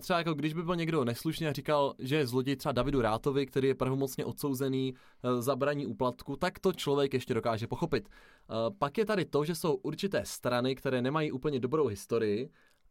třeba 0.00 0.18
jako 0.18 0.34
když 0.34 0.54
by 0.54 0.62
byl 0.62 0.76
někdo 0.76 1.04
neslušný 1.04 1.46
a 1.46 1.52
říkal, 1.52 1.94
že 1.98 2.16
je 2.16 2.26
zloděj 2.26 2.56
třeba 2.56 2.72
Davidu 2.72 3.00
Rátovi, 3.00 3.46
který 3.46 3.68
je 3.68 3.74
pravomocně 3.74 4.24
odsouzený 4.24 4.94
eh, 4.94 5.42
za 5.42 5.56
braní 5.56 5.86
úplatku, 5.86 6.36
tak 6.36 6.58
to 6.58 6.72
člověk 6.72 7.14
ještě 7.14 7.34
dokáže 7.34 7.66
pochopit. 7.66 8.08
Eh, 8.08 8.54
Pak 8.78 8.98
je 8.98 9.04
tady 9.04 9.24
to, 9.24 9.44
že 9.44 9.54
jsou 9.54 9.74
určité 9.74 10.24
strany, 10.24 10.74
které 10.74 11.02
nemají 11.02 11.32
úplně 11.32 11.60
dobrou 11.60 11.86
historii 11.86 12.50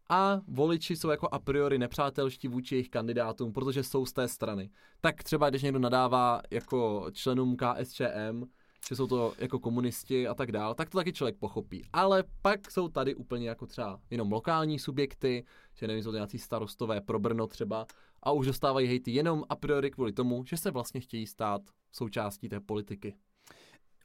a 0.09 0.41
voliči 0.47 0.95
jsou 0.95 1.09
jako 1.09 1.27
a 1.31 1.39
priori 1.39 1.77
nepřátelští 1.77 2.47
vůči 2.47 2.75
jejich 2.75 2.89
kandidátům, 2.89 3.53
protože 3.53 3.83
jsou 3.83 4.05
z 4.05 4.13
té 4.13 4.27
strany. 4.27 4.69
Tak 5.01 5.23
třeba, 5.23 5.49
když 5.49 5.61
někdo 5.61 5.79
nadává 5.79 6.41
jako 6.51 7.07
členům 7.11 7.57
KSČM, 7.57 8.43
že 8.89 8.95
jsou 8.95 9.07
to 9.07 9.33
jako 9.37 9.59
komunisti 9.59 10.27
a 10.27 10.33
tak 10.33 10.51
dál, 10.51 10.73
tak 10.73 10.89
to 10.89 10.97
taky 10.97 11.13
člověk 11.13 11.37
pochopí. 11.37 11.85
Ale 11.93 12.23
pak 12.41 12.71
jsou 12.71 12.87
tady 12.87 13.15
úplně 13.15 13.49
jako 13.49 13.65
třeba 13.65 13.99
jenom 14.09 14.31
lokální 14.31 14.79
subjekty, 14.79 15.45
že 15.73 15.87
nevím, 15.87 16.03
jsou 16.03 16.11
to 16.11 16.15
nějací 16.15 16.39
starostové 16.39 17.01
pro 17.01 17.19
Brno 17.19 17.47
třeba, 17.47 17.85
a 18.23 18.31
už 18.31 18.47
dostávají 18.47 18.87
hejty 18.87 19.11
jenom 19.11 19.43
a 19.49 19.55
priori 19.55 19.91
kvůli 19.91 20.11
tomu, 20.11 20.45
že 20.45 20.57
se 20.57 20.71
vlastně 20.71 21.01
chtějí 21.01 21.27
stát 21.27 21.61
součástí 21.91 22.49
té 22.49 22.59
politiky. 22.59 23.15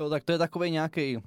Jo, 0.00 0.10
tak 0.10 0.24
to 0.24 0.32
je 0.32 0.38
takový 0.38 0.70
nějaký 0.70 1.18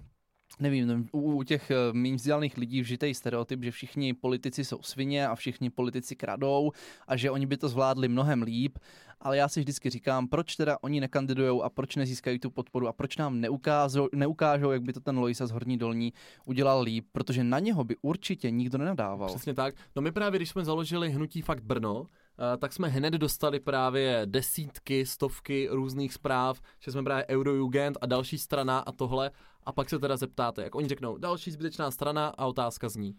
nevím, 0.59 1.07
u, 1.11 1.43
těch 1.43 1.71
eh, 1.71 1.75
méně 1.93 2.15
vzdělaných 2.15 2.57
lidí 2.57 2.81
vžitej 2.81 3.13
stereotyp, 3.13 3.63
že 3.63 3.71
všichni 3.71 4.13
politici 4.13 4.65
jsou 4.65 4.81
svině 4.81 5.27
a 5.27 5.35
všichni 5.35 5.69
politici 5.69 6.15
kradou 6.15 6.71
a 7.07 7.17
že 7.17 7.31
oni 7.31 7.45
by 7.45 7.57
to 7.57 7.69
zvládli 7.69 8.07
mnohem 8.07 8.41
líp, 8.41 8.77
ale 9.23 9.37
já 9.37 9.47
si 9.47 9.59
vždycky 9.59 9.89
říkám, 9.89 10.27
proč 10.27 10.55
teda 10.55 10.77
oni 10.81 10.99
nekandidujou 11.01 11.63
a 11.63 11.69
proč 11.69 11.95
nezískají 11.95 12.39
tu 12.39 12.49
podporu 12.49 12.87
a 12.87 12.93
proč 12.93 13.17
nám 13.17 13.41
neukážou, 13.41 14.09
neukážou 14.15 14.71
jak 14.71 14.81
by 14.81 14.93
to 14.93 14.99
ten 14.99 15.17
Loisa 15.17 15.47
z 15.47 15.51
Horní 15.51 15.77
Dolní 15.77 16.13
udělal 16.45 16.81
líp, 16.81 17.07
protože 17.11 17.43
na 17.43 17.59
něho 17.59 17.83
by 17.83 17.95
určitě 18.01 18.51
nikdo 18.51 18.77
nenadával. 18.77 19.29
Přesně 19.29 19.53
tak. 19.53 19.75
No 19.95 20.01
my 20.01 20.11
právě, 20.11 20.39
když 20.39 20.49
jsme 20.49 20.65
založili 20.65 21.09
Hnutí 21.09 21.41
Fakt 21.41 21.63
Brno, 21.63 22.05
eh, 22.05 22.57
tak 22.57 22.73
jsme 22.73 22.87
hned 22.87 23.13
dostali 23.13 23.59
právě 23.59 24.21
desítky, 24.25 25.05
stovky 25.05 25.67
různých 25.71 26.13
zpráv, 26.13 26.61
že 26.79 26.91
jsme 26.91 27.03
právě 27.03 27.25
Eurojugend 27.29 27.97
a 28.01 28.05
další 28.05 28.37
strana 28.37 28.79
a 28.79 28.91
tohle. 28.91 29.31
A 29.65 29.71
pak 29.71 29.89
se 29.89 29.99
teda 29.99 30.17
zeptáte, 30.17 30.63
jak 30.63 30.75
oni 30.75 30.87
řeknou, 30.87 31.17
další 31.17 31.51
zbytečná 31.51 31.91
strana 31.91 32.27
a 32.27 32.45
otázka 32.45 32.89
zní. 32.89 33.15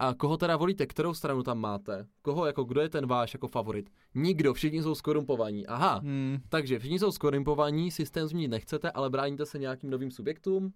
A 0.00 0.14
koho 0.14 0.36
teda 0.36 0.56
volíte, 0.56 0.86
kterou 0.86 1.14
stranu 1.14 1.42
tam 1.42 1.58
máte? 1.58 2.06
Koho, 2.22 2.46
jako 2.46 2.64
kdo 2.64 2.80
je 2.80 2.88
ten 2.88 3.06
váš 3.06 3.34
jako 3.34 3.48
favorit? 3.48 3.90
Nikdo, 4.14 4.54
všichni 4.54 4.82
jsou 4.82 4.94
skorumpovaní. 4.94 5.66
Aha, 5.66 5.94
Hmm. 6.02 6.38
takže 6.48 6.78
všichni 6.78 6.98
jsou 6.98 7.12
skorumpovaní, 7.12 7.90
systém 7.90 8.28
změnit 8.28 8.48
nechcete, 8.48 8.90
ale 8.90 9.10
bráníte 9.10 9.46
se 9.46 9.58
nějakým 9.58 9.90
novým 9.90 10.10
subjektům? 10.10 10.72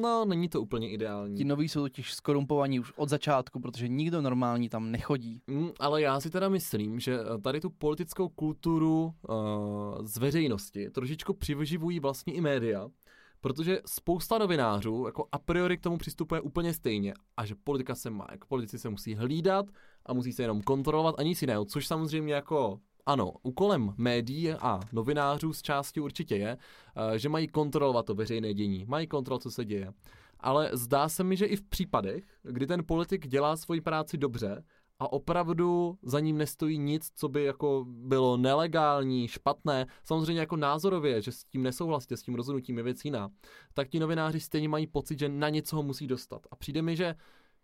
No, 0.00 0.24
není 0.24 0.48
to 0.48 0.60
úplně 0.62 0.90
ideální. 0.90 1.36
Ti 1.36 1.44
noví 1.44 1.68
jsou 1.68 1.80
totiž 1.80 2.14
skorumpovaní 2.14 2.80
už 2.80 2.92
od 2.96 3.08
začátku, 3.08 3.60
protože 3.60 3.88
nikdo 3.88 4.22
normální 4.22 4.68
tam 4.68 4.90
nechodí. 4.90 5.40
Mm, 5.46 5.70
ale 5.80 6.02
já 6.02 6.20
si 6.20 6.30
teda 6.30 6.48
myslím, 6.48 7.00
že 7.00 7.18
eh, 7.20 7.38
tady 7.40 7.60
tu 7.60 7.70
politickou 7.70 8.28
kulturu 8.28 9.12
uh, 9.28 9.34
z 10.06 10.18
veřejnosti 10.18 10.90
trošičku 10.90 11.34
přivyživují 11.34 12.00
vlastně 12.00 12.32
i 12.32 12.40
média, 12.40 12.88
protože 13.46 13.80
spousta 13.86 14.38
novinářů 14.38 15.06
jako 15.06 15.28
a 15.32 15.38
priori 15.38 15.76
k 15.76 15.80
tomu 15.80 15.98
přistupuje 15.98 16.40
úplně 16.40 16.74
stejně 16.74 17.14
a 17.36 17.46
že 17.46 17.54
politika 17.64 17.94
se 17.94 18.10
má, 18.10 18.26
jako 18.30 18.46
politici 18.46 18.78
se 18.78 18.88
musí 18.88 19.14
hlídat 19.14 19.66
a 20.06 20.12
musí 20.12 20.32
se 20.32 20.42
jenom 20.42 20.62
kontrolovat 20.62 21.14
a 21.18 21.22
nic 21.22 21.42
jiného, 21.42 21.64
což 21.64 21.86
samozřejmě 21.86 22.34
jako 22.34 22.80
ano, 23.06 23.32
úkolem 23.42 23.94
médií 23.96 24.52
a 24.52 24.80
novinářů 24.92 25.52
z 25.52 25.62
části 25.62 26.00
určitě 26.00 26.36
je, 26.36 26.56
eh, 27.14 27.18
že 27.18 27.28
mají 27.28 27.48
kontrolovat 27.48 28.06
to 28.06 28.14
veřejné 28.14 28.54
dění, 28.54 28.84
mají 28.84 29.06
kontrolovat, 29.06 29.42
co 29.42 29.50
se 29.50 29.64
děje. 29.64 29.92
Ale 30.40 30.70
zdá 30.72 31.08
se 31.08 31.24
mi, 31.24 31.36
že 31.36 31.46
i 31.46 31.56
v 31.56 31.62
případech, 31.62 32.24
kdy 32.42 32.66
ten 32.66 32.84
politik 32.86 33.26
dělá 33.26 33.56
svoji 33.56 33.80
práci 33.80 34.16
dobře 34.16 34.64
a 34.98 35.12
opravdu 35.12 35.98
za 36.02 36.20
ním 36.20 36.38
nestojí 36.38 36.78
nic, 36.78 37.10
co 37.14 37.28
by 37.28 37.44
jako 37.44 37.84
bylo 37.88 38.36
nelegální, 38.36 39.28
špatné, 39.28 39.86
samozřejmě 40.04 40.40
jako 40.40 40.56
názorově, 40.56 41.22
že 41.22 41.32
s 41.32 41.44
tím 41.44 41.62
nesouhlasíte, 41.62 42.16
s 42.16 42.22
tím 42.22 42.34
rozhodnutím 42.34 42.76
je 42.76 42.82
věc 42.82 43.04
jiná, 43.04 43.28
tak 43.74 43.88
ti 43.88 44.00
novináři 44.00 44.40
stejně 44.40 44.68
mají 44.68 44.86
pocit, 44.86 45.18
že 45.18 45.28
na 45.28 45.48
něco 45.48 45.76
ho 45.76 45.82
musí 45.82 46.06
dostat. 46.06 46.46
A 46.50 46.56
přijde 46.56 46.82
mi, 46.82 46.96
že 46.96 47.14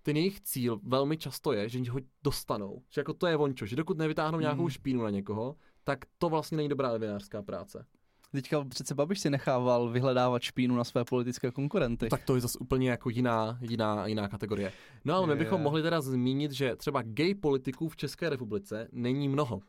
ten 0.03 0.17
jejich 0.17 0.41
cíl 0.41 0.81
velmi 0.83 1.17
často 1.17 1.53
je, 1.53 1.69
že 1.69 1.91
ho 1.91 2.01
dostanou. 2.23 2.83
Že 2.91 3.01
jako 3.01 3.15
to 3.15 3.27
je 3.27 3.37
vončo, 3.37 3.67
že 3.67 3.77
dokud 3.77 3.99
nevytáhnou 3.99 4.41
nějakou 4.41 4.63
Mhm. 4.63 4.71
špínu 4.71 5.03
na 5.03 5.11
někoho, 5.11 5.57
tak 5.85 5.99
to 6.19 6.29
vlastně 6.29 6.57
není 6.57 6.69
dobrá 6.69 6.93
novinářská 6.93 7.43
práce. 7.43 7.87
Teďka 8.33 8.65
přece 8.65 8.95
Babiš 8.95 9.21
si 9.21 9.31
nechával 9.31 9.89
vyhledávat 9.89 10.43
špínu 10.43 10.77
na 10.77 10.85
své 10.85 11.05
politické 11.05 11.51
konkurenty. 11.51 12.09
Tak 12.09 12.25
to 12.25 12.35
je 12.35 12.41
zase 12.41 12.59
úplně 12.59 12.91
jako 12.91 13.11
jiná, 13.11 13.59
jiná, 13.61 14.07
jiná 14.07 14.29
kategorie. 14.29 14.73
No 15.05 15.15
ale 15.15 15.27
my 15.27 15.37
bychom 15.37 15.61
Je. 15.61 15.65
mohli 15.65 15.83
teda 15.83 16.01
zmínit, 16.01 16.53
že 16.53 16.77
třeba 16.77 17.03
gay 17.03 17.35
politiků 17.35 17.89
v 17.89 17.97
České 17.97 18.31
republice 18.31 18.89
není 18.93 19.29
mnoho. 19.29 19.61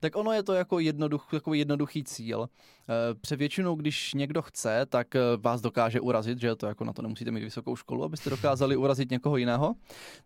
Tak 0.00 0.16
ono 0.16 0.32
je 0.32 0.42
to 0.42 0.52
jako 0.52 0.78
jednoduch, 0.78 1.28
takový 1.30 1.58
jednoduchý 1.58 2.04
cíl. 2.04 2.48
Eh, 2.88 3.14
Pře 3.20 3.36
většinou, 3.36 3.74
když 3.74 4.14
někdo 4.14 4.42
chce, 4.42 4.86
tak 4.88 5.16
eh, 5.16 5.20
vás 5.36 5.60
dokáže 5.60 6.00
urazit, 6.00 6.40
že 6.40 6.54
to 6.54 6.66
jako 6.66 6.84
na 6.84 6.92
to 6.92 7.02
nemusíte 7.02 7.30
mít 7.30 7.44
vysokou 7.44 7.76
školu, 7.76 8.04
abyste 8.04 8.30
dokázali 8.30 8.76
urazit 8.76 9.10
někoho 9.10 9.36
jiného. 9.36 9.74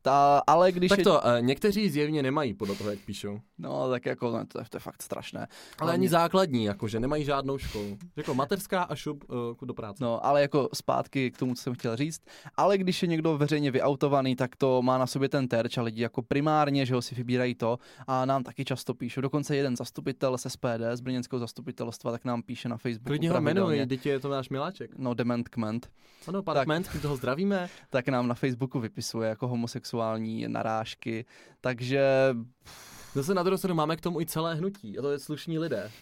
Ta, 0.03 0.43
ale 0.47 0.73
když 0.73 0.89
Tak 0.89 0.99
je, 0.99 1.05
to, 1.05 1.27
eh, 1.27 1.43
někteří 1.43 1.91
zjevně 1.91 2.23
nemají 2.23 2.55
podle 2.55 2.75
toho, 2.75 2.91
jak 2.91 2.99
píšou. 2.99 3.41
no 3.59 3.91
tak 3.91 4.07
jako 4.07 4.31
no, 4.31 4.47
to, 4.47 4.59
je, 4.59 4.65
to 4.71 4.77
je 4.77 4.81
fakt 4.81 5.03
strašné. 5.03 5.47
Ale 5.79 5.93
ani 5.93 6.09
základní, 6.09 6.65
jakože 6.65 7.01
nemají 7.01 7.25
žádnou 7.25 7.59
školu. 7.59 7.99
Jako 8.17 8.35
mateřská 8.35 8.83
a 8.83 8.95
šup 8.95 9.25
uh, 9.31 9.67
do 9.69 9.75
práce. 9.75 10.05
No, 10.05 10.27
ale 10.27 10.43
jako 10.43 10.69
zpátky 10.75 11.31
k 11.31 11.39
tomu, 11.39 11.55
co 11.55 11.63
jsem 11.63 11.75
chtěl 11.75 11.97
říct. 11.97 12.21
Ale 12.55 12.79
když 12.79 13.03
je 13.03 13.09
někdo 13.09 13.39
veřejně 13.39 13.71
vyautovaný, 13.71 14.37
tak 14.37 14.57
to 14.57 14.83
má 14.83 14.99
na 14.99 15.07
sobě 15.07 15.29
ten 15.29 15.49
terč 15.49 15.79
a 15.79 15.83
lidi 15.83 16.03
jako 16.03 16.23
primárně, 16.23 16.87
že 16.87 16.95
ho 16.95 17.03
si 17.03 17.15
vybírají 17.15 17.55
to 17.55 17.79
a 18.07 18.25
nám 18.25 18.43
taky 18.43 18.65
často 18.65 18.95
píšou. 18.95 19.21
Dokonce 19.21 19.57
jeden 19.57 19.77
zastupitel 19.77 20.39
z 20.39 20.51
SPD, 20.51 20.83
z 20.95 21.01
brněnského 21.01 21.41
zastupitelstva, 21.41 22.13
tak 22.13 22.25
nám 22.25 22.43
píše 22.47 22.69
na 22.69 22.77
Facebooku 22.77 23.09
Klidně 23.09 23.29
ho 23.31 23.35
pravidelně. 23.35 23.77
jmenuj, 23.77 23.87
teď 23.89 24.07
je 24.07 24.21
to 24.21 24.29
náš 24.29 24.49
miláček. 24.49 24.91
No, 24.99 25.15
Dement 25.15 25.49
Kment. 25.49 25.91
Ano, 26.29 26.43
pan 26.43 26.55
Tak. 26.55 26.65
Kment, 26.65 26.89
toho 27.03 27.17
zdravíme. 27.17 27.69
tak 27.91 28.09
nám 28.09 28.29
na 28.29 28.35
Facebooku 28.35 28.81
vypisuje 28.81 29.29
jako 29.29 29.49
homosexuální 29.49 30.49
narážky. 30.49 31.25
Takže 31.61 32.35
Zase 33.15 33.35
na 33.35 33.43
druhou 33.43 33.59
stranu 33.59 33.75
máme 33.75 33.97
k 33.97 34.01
tomu 34.01 34.21
i 34.21 34.27
celé 34.27 34.55
hnutí, 34.55 34.99
a 34.99 35.03
to 35.03 35.11
je 35.11 35.19
slušní 35.19 35.59
lidé. 35.59 35.91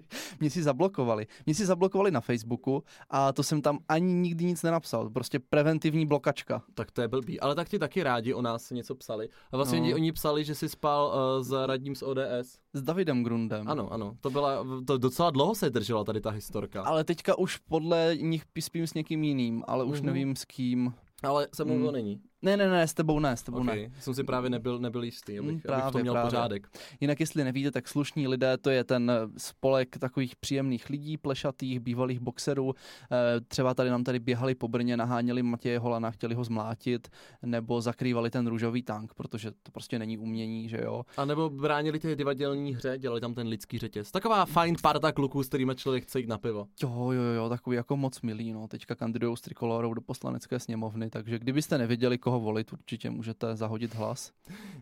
mě 0.40 0.50
si 0.50 0.62
zablokovali. 0.62 1.26
Mě 1.46 1.54
si 1.54 1.66
zablokovali 1.66 2.10
na 2.10 2.20
Facebooku 2.20 2.82
a 3.10 3.32
to 3.32 3.42
jsem 3.42 3.62
tam 3.62 3.78
ani 3.88 4.12
nikdy 4.12 4.44
nic 4.44 4.62
nenapsal. 4.62 5.10
Prostě 5.10 5.38
preventivní 5.38 6.06
blokačka. 6.06 6.62
Tak 6.74 6.90
to 6.90 7.02
je 7.02 7.08
blbý. 7.08 7.40
Ale 7.40 7.54
tak 7.54 7.68
ti 7.68 7.78
taky 7.78 8.02
rádi 8.02 8.34
o 8.34 8.42
nás 8.42 8.70
něco 8.70 8.94
psali. 8.94 9.28
A 9.52 9.56
vlastně 9.56 9.80
No. 9.80 9.94
oni 9.94 10.12
psali, 10.12 10.44
že 10.44 10.54
jsi 10.54 10.68
spal 10.68 11.06
uh, 11.38 11.44
s 11.44 11.66
radním 11.66 11.94
z 11.94 12.02
ODS. 12.02 12.58
S 12.74 12.82
Davidem 12.82 13.22
Grundem. 13.24 13.68
Ano, 13.68 13.92
ano. 13.92 14.16
To 14.20 14.30
byla, 14.30 14.64
to 14.86 14.98
docela 14.98 15.30
dlouho 15.30 15.54
se 15.54 15.70
držela 15.70 16.04
tady 16.04 16.20
ta 16.20 16.30
historka. 16.30 16.82
Ale 16.82 17.04
teďka 17.04 17.38
už 17.38 17.56
podle 17.56 18.16
nich 18.20 18.44
spím 18.60 18.86
s 18.86 18.94
někým 18.94 19.24
jiným, 19.24 19.64
ale 19.66 19.84
už 19.84 19.98
Mhm. 20.00 20.06
nevím 20.06 20.36
s 20.36 20.44
kým. 20.44 20.94
Ale 21.22 21.48
se 21.54 21.64
mnou 21.64 21.74
Mm. 21.76 21.84
to 21.84 21.92
není. 21.92 22.20
Ne, 22.46 22.56
ne, 22.56 22.68
ne, 22.70 22.86
s 22.88 22.94
tebou 22.94 23.18
ne, 23.18 23.36
s 23.36 23.42
tebou 23.42 23.62
ne. 23.62 23.72
Okay. 23.72 23.90
Jsem 24.00 24.14
si 24.14 24.24
právě 24.24 24.50
nebyl, 24.50 24.78
nebyl 24.78 25.04
jistý, 25.04 25.38
abych, 25.38 25.50
Mm, 25.50 25.56
abych 25.56 25.62
to 25.62 25.68
právě, 25.72 26.02
měl 26.02 26.12
právě. 26.14 26.30
pořádek. 26.30 26.68
Jinak 27.00 27.20
jestli 27.20 27.44
nevíte, 27.44 27.70
tak 27.70 27.88
slušní 27.88 28.28
lidé, 28.28 28.56
to 28.56 28.70
je 28.70 28.84
ten 28.84 29.10
eh, 29.10 29.28
spolek 29.38 29.98
takových 29.98 30.36
příjemných 30.36 30.90
lidí, 30.90 31.16
plešatých, 31.16 31.80
bývalých 31.80 32.20
boxerů. 32.20 32.74
Eh, 33.12 33.40
Třeba 33.48 33.74
tady 33.74 33.90
nám 33.90 34.04
tady 34.04 34.18
běhali 34.18 34.54
po 34.54 34.68
Brně, 34.68 34.96
naháněli 34.96 35.42
Matěje 35.42 35.78
Holana, 35.78 36.10
chtěli 36.10 36.34
ho 36.34 36.44
zmlátit, 36.44 37.08
nebo 37.42 37.80
zakrývali 37.80 38.30
ten 38.30 38.46
růžový 38.46 38.82
tank, 38.82 39.14
protože 39.14 39.50
to 39.50 39.72
prostě 39.72 39.98
není 39.98 40.18
umění, 40.18 40.68
že 40.68 40.80
jo. 40.84 41.02
A 41.16 41.24
nebo 41.24 41.50
bránili 41.50 41.98
ty 41.98 42.16
divadelní 42.16 42.74
hře, 42.74 42.98
dělali 42.98 43.20
tam 43.20 43.34
ten 43.34 43.46
lidský 43.48 43.78
řetěz. 43.78 44.10
Taková 44.10 44.44
fajn 44.44 44.76
parta 44.82 45.12
kluků, 45.12 45.42
s 45.42 45.48
kterými 45.48 45.74
člověk 45.76 46.04
chce 46.04 46.20
jít 46.20 46.28
na 46.28 46.38
pivo. 46.38 46.66
Jo, 46.82 47.10
jo, 47.12 47.22
jo, 47.22 47.48
takový 47.48 47.76
jako 47.76 47.96
moc 47.96 48.20
milý, 48.22 48.52
no. 48.52 48.68
Teďka 48.68 48.94
kandidují 48.94 49.36
s 49.36 49.40
trikolorou 49.40 49.94
do 49.94 50.00
poslanecké 50.00 50.58
sněmovny, 50.60 51.10
takže 51.10 51.38
kdybyste 51.38 51.78
nevěděli, 51.78 52.18
koho 52.18 52.35
volit, 52.40 52.72
určitě 52.72 53.10
můžete 53.10 53.56
zahodit 53.56 53.94
hlas. 53.94 54.32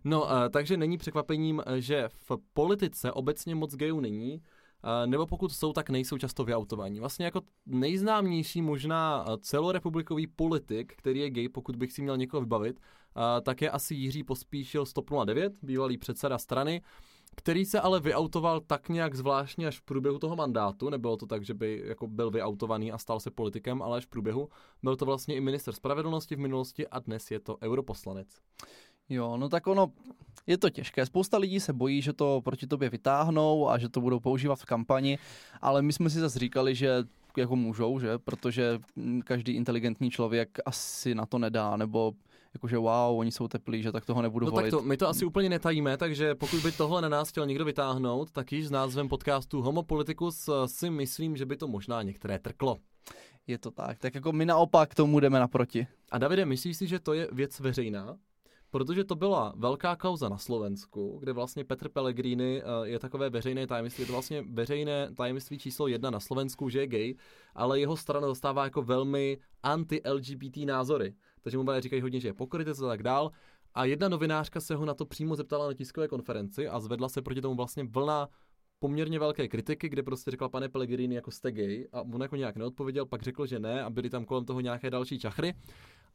No, 0.04 0.22
uh, 0.22 0.30
takže 0.50 0.76
není 0.76 0.98
překvapením, 0.98 1.62
eh, 1.66 1.80
že 1.80 2.08
v 2.08 2.36
politice 2.54 3.12
obecně 3.12 3.54
moc 3.54 3.76
gayů 3.76 4.00
není, 4.00 4.34
uh, 4.34 5.06
nebo 5.06 5.26
pokud 5.26 5.52
jsou, 5.52 5.72
tak 5.72 5.90
nejsou 5.90 6.18
často 6.18 6.44
vyautovaní. 6.44 7.00
Vlastně 7.00 7.24
jako 7.24 7.40
nejznámější 7.66 8.62
možná 8.62 9.24
eh, 9.28 9.32
celorepublikový 9.40 10.26
politik, 10.26 10.94
který 10.96 11.20
je 11.20 11.30
gay, 11.30 11.48
pokud 11.48 11.76
bych 11.76 11.92
si 11.92 12.02
měl 12.02 12.16
někoho 12.16 12.40
vybavit, 12.40 12.80
tak 13.42 13.62
je 13.62 13.70
asi 13.70 13.94
Jiří 13.94 14.24
Pospíšil 14.24 14.86
z 14.86 14.92
TOP 14.92 15.10
09, 15.24 15.52
bývalý 15.62 15.98
předseda 15.98 16.38
strany, 16.38 16.82
který 17.36 17.64
se 17.64 17.80
ale 17.80 18.00
vyautoval 18.00 18.60
tak 18.60 18.88
nějak 18.88 19.14
zvláštně 19.14 19.66
až 19.66 19.78
v 19.78 19.82
průběhu 19.82 20.18
toho 20.18 20.36
mandátu. 20.36 20.90
Nebylo 20.90 21.16
to 21.16 21.26
tak, 21.26 21.44
že 21.44 21.54
by 21.54 21.82
jako 21.86 22.06
byl 22.06 22.30
vyautovaný 22.30 22.92
a 22.92 22.98
stal 22.98 23.20
se 23.20 23.30
politikem, 23.30 23.82
ale 23.82 23.96
až 23.96 24.04
v 24.04 24.08
průběhu. 24.08 24.48
Byl 24.82 24.96
to 24.96 25.04
vlastně 25.04 25.34
i 25.34 25.40
minister 25.40 25.74
spravedlnosti 25.74 26.36
v 26.36 26.38
minulosti 26.38 26.88
a 26.88 26.98
dnes 26.98 27.30
je 27.30 27.40
to 27.40 27.56
europoslanec. 27.62 28.28
Jo, 29.08 29.36
no 29.36 29.48
tak 29.48 29.66
ono, 29.66 29.92
je 30.46 30.58
to 30.58 30.70
těžké. 30.70 31.06
Spousta 31.06 31.38
lidí 31.38 31.60
se 31.60 31.72
bojí, 31.72 32.02
že 32.02 32.12
to 32.12 32.40
proti 32.44 32.66
tobě 32.66 32.90
vytáhnou 32.90 33.70
a 33.70 33.78
že 33.78 33.88
to 33.88 34.00
budou 34.00 34.20
používat 34.20 34.56
v 34.56 34.64
kampani, 34.64 35.18
ale 35.60 35.82
my 35.82 35.92
jsme 35.92 36.10
si 36.10 36.20
zase 36.20 36.38
říkali, 36.38 36.74
že 36.74 37.04
jako 37.36 37.56
můžou, 37.56 37.98
že? 37.98 38.18
Protože 38.18 38.78
každý 39.24 39.52
inteligentní 39.52 40.10
člověk 40.10 40.58
asi 40.66 41.14
na 41.14 41.26
to 41.26 41.38
nedá, 41.38 41.76
nebo 41.76 42.12
jakože 42.54 42.78
wow, 42.78 43.18
oni 43.18 43.32
jsou 43.32 43.48
teplí, 43.48 43.82
že 43.82 43.92
tak 43.92 44.04
toho 44.04 44.22
nebudu 44.22 44.46
No 44.46 44.52
volit. 44.52 44.70
tak 44.70 44.80
to, 44.80 44.86
my 44.86 44.96
to 44.96 45.08
asi 45.08 45.24
úplně 45.24 45.48
netajíme, 45.48 45.96
takže 45.96 46.34
pokud 46.34 46.60
by 46.62 46.72
tohle 46.72 47.02
na 47.02 47.08
nás 47.08 47.28
chtěl 47.28 47.46
někdo 47.46 47.64
vytáhnout, 47.64 48.30
tak 48.30 48.52
již 48.52 48.66
s 48.66 48.70
názvem 48.70 49.08
podcastu 49.08 49.62
Homo 49.62 49.82
Politicus 49.82 50.48
eh, 50.48 50.68
si 50.68 50.90
myslím, 50.90 51.36
že 51.36 51.46
by 51.46 51.56
to 51.56 51.68
možná 51.68 52.02
některé 52.02 52.38
trklo. 52.38 52.76
Je 53.46 53.58
to 53.58 53.70
tak. 53.70 53.98
Tak 53.98 54.14
jako 54.14 54.32
my 54.32 54.46
naopak 54.46 54.94
tomu 54.94 55.20
jdeme 55.20 55.38
naproti. 55.38 55.86
A 56.10 56.18
Davide, 56.18 56.44
myslíš 56.44 56.76
si, 56.76 56.86
že 56.86 56.98
to 57.00 57.12
je 57.12 57.28
věc 57.32 57.60
veřejná? 57.60 58.16
Protože 58.70 59.04
to 59.04 59.14
byla 59.14 59.52
velká 59.56 59.96
kauza 59.96 60.28
na 60.28 60.38
Slovensku, 60.38 61.16
kde 61.20 61.32
vlastně 61.32 61.64
Petr 61.64 61.88
Pellegrini 61.88 62.62
eh, 62.62 62.88
je 62.88 62.98
takové 62.98 63.30
veřejné 63.30 63.66
tajemství, 63.66 64.02
je 64.02 64.06
to 64.06 64.12
vlastně 64.12 64.44
veřejné 64.52 65.14
tajemství 65.14 65.58
číslo 65.58 65.86
jedna 65.86 66.10
na 66.10 66.20
Slovensku, 66.20 66.68
že 66.68 66.80
je 66.80 66.86
gay, 66.86 67.14
ale 67.54 67.80
jeho 67.80 67.96
strana 67.96 68.28
zastává 68.28 68.64
jako 68.64 68.82
velmi 68.82 69.38
anti-LGBT 69.62 70.56
názory. 70.66 71.14
Takže 71.44 71.58
mu 71.58 71.64
říkají 71.78 72.02
hodně, 72.02 72.20
že 72.20 72.28
je 72.28 72.34
pokrytec 72.34 72.82
a 72.82 72.88
tak 72.88 73.02
dál. 73.02 73.30
A 73.74 73.84
jedna 73.84 74.08
novinářka 74.08 74.60
se 74.60 74.74
ho 74.74 74.84
na 74.84 74.94
to 74.94 75.06
přímo 75.06 75.36
zeptala 75.36 75.66
na 75.66 75.74
tiskové 75.74 76.08
konferenci 76.08 76.68
a 76.68 76.80
zvedla 76.80 77.08
se 77.08 77.22
proti 77.22 77.40
tomu 77.40 77.54
vlastně 77.54 77.84
vlna 77.84 78.28
poměrně 78.78 79.18
velké 79.18 79.48
kritiky, 79.48 79.88
kde 79.88 80.02
prostě 80.02 80.30
řekla 80.30 80.48
pane 80.48 80.68
Pellegrini 80.68 81.14
jako 81.14 81.30
jste 81.30 81.52
gay 81.52 81.88
a 81.92 82.00
on 82.00 82.22
jako 82.22 82.36
nějak 82.36 82.56
neodpověděl, 82.56 83.06
pak 83.06 83.22
řekl, 83.22 83.46
že 83.46 83.58
ne 83.58 83.82
a 83.82 83.90
byly 83.90 84.10
tam 84.10 84.24
kolem 84.24 84.44
toho 84.44 84.60
nějaké 84.60 84.90
další 84.90 85.18
čachry. 85.18 85.54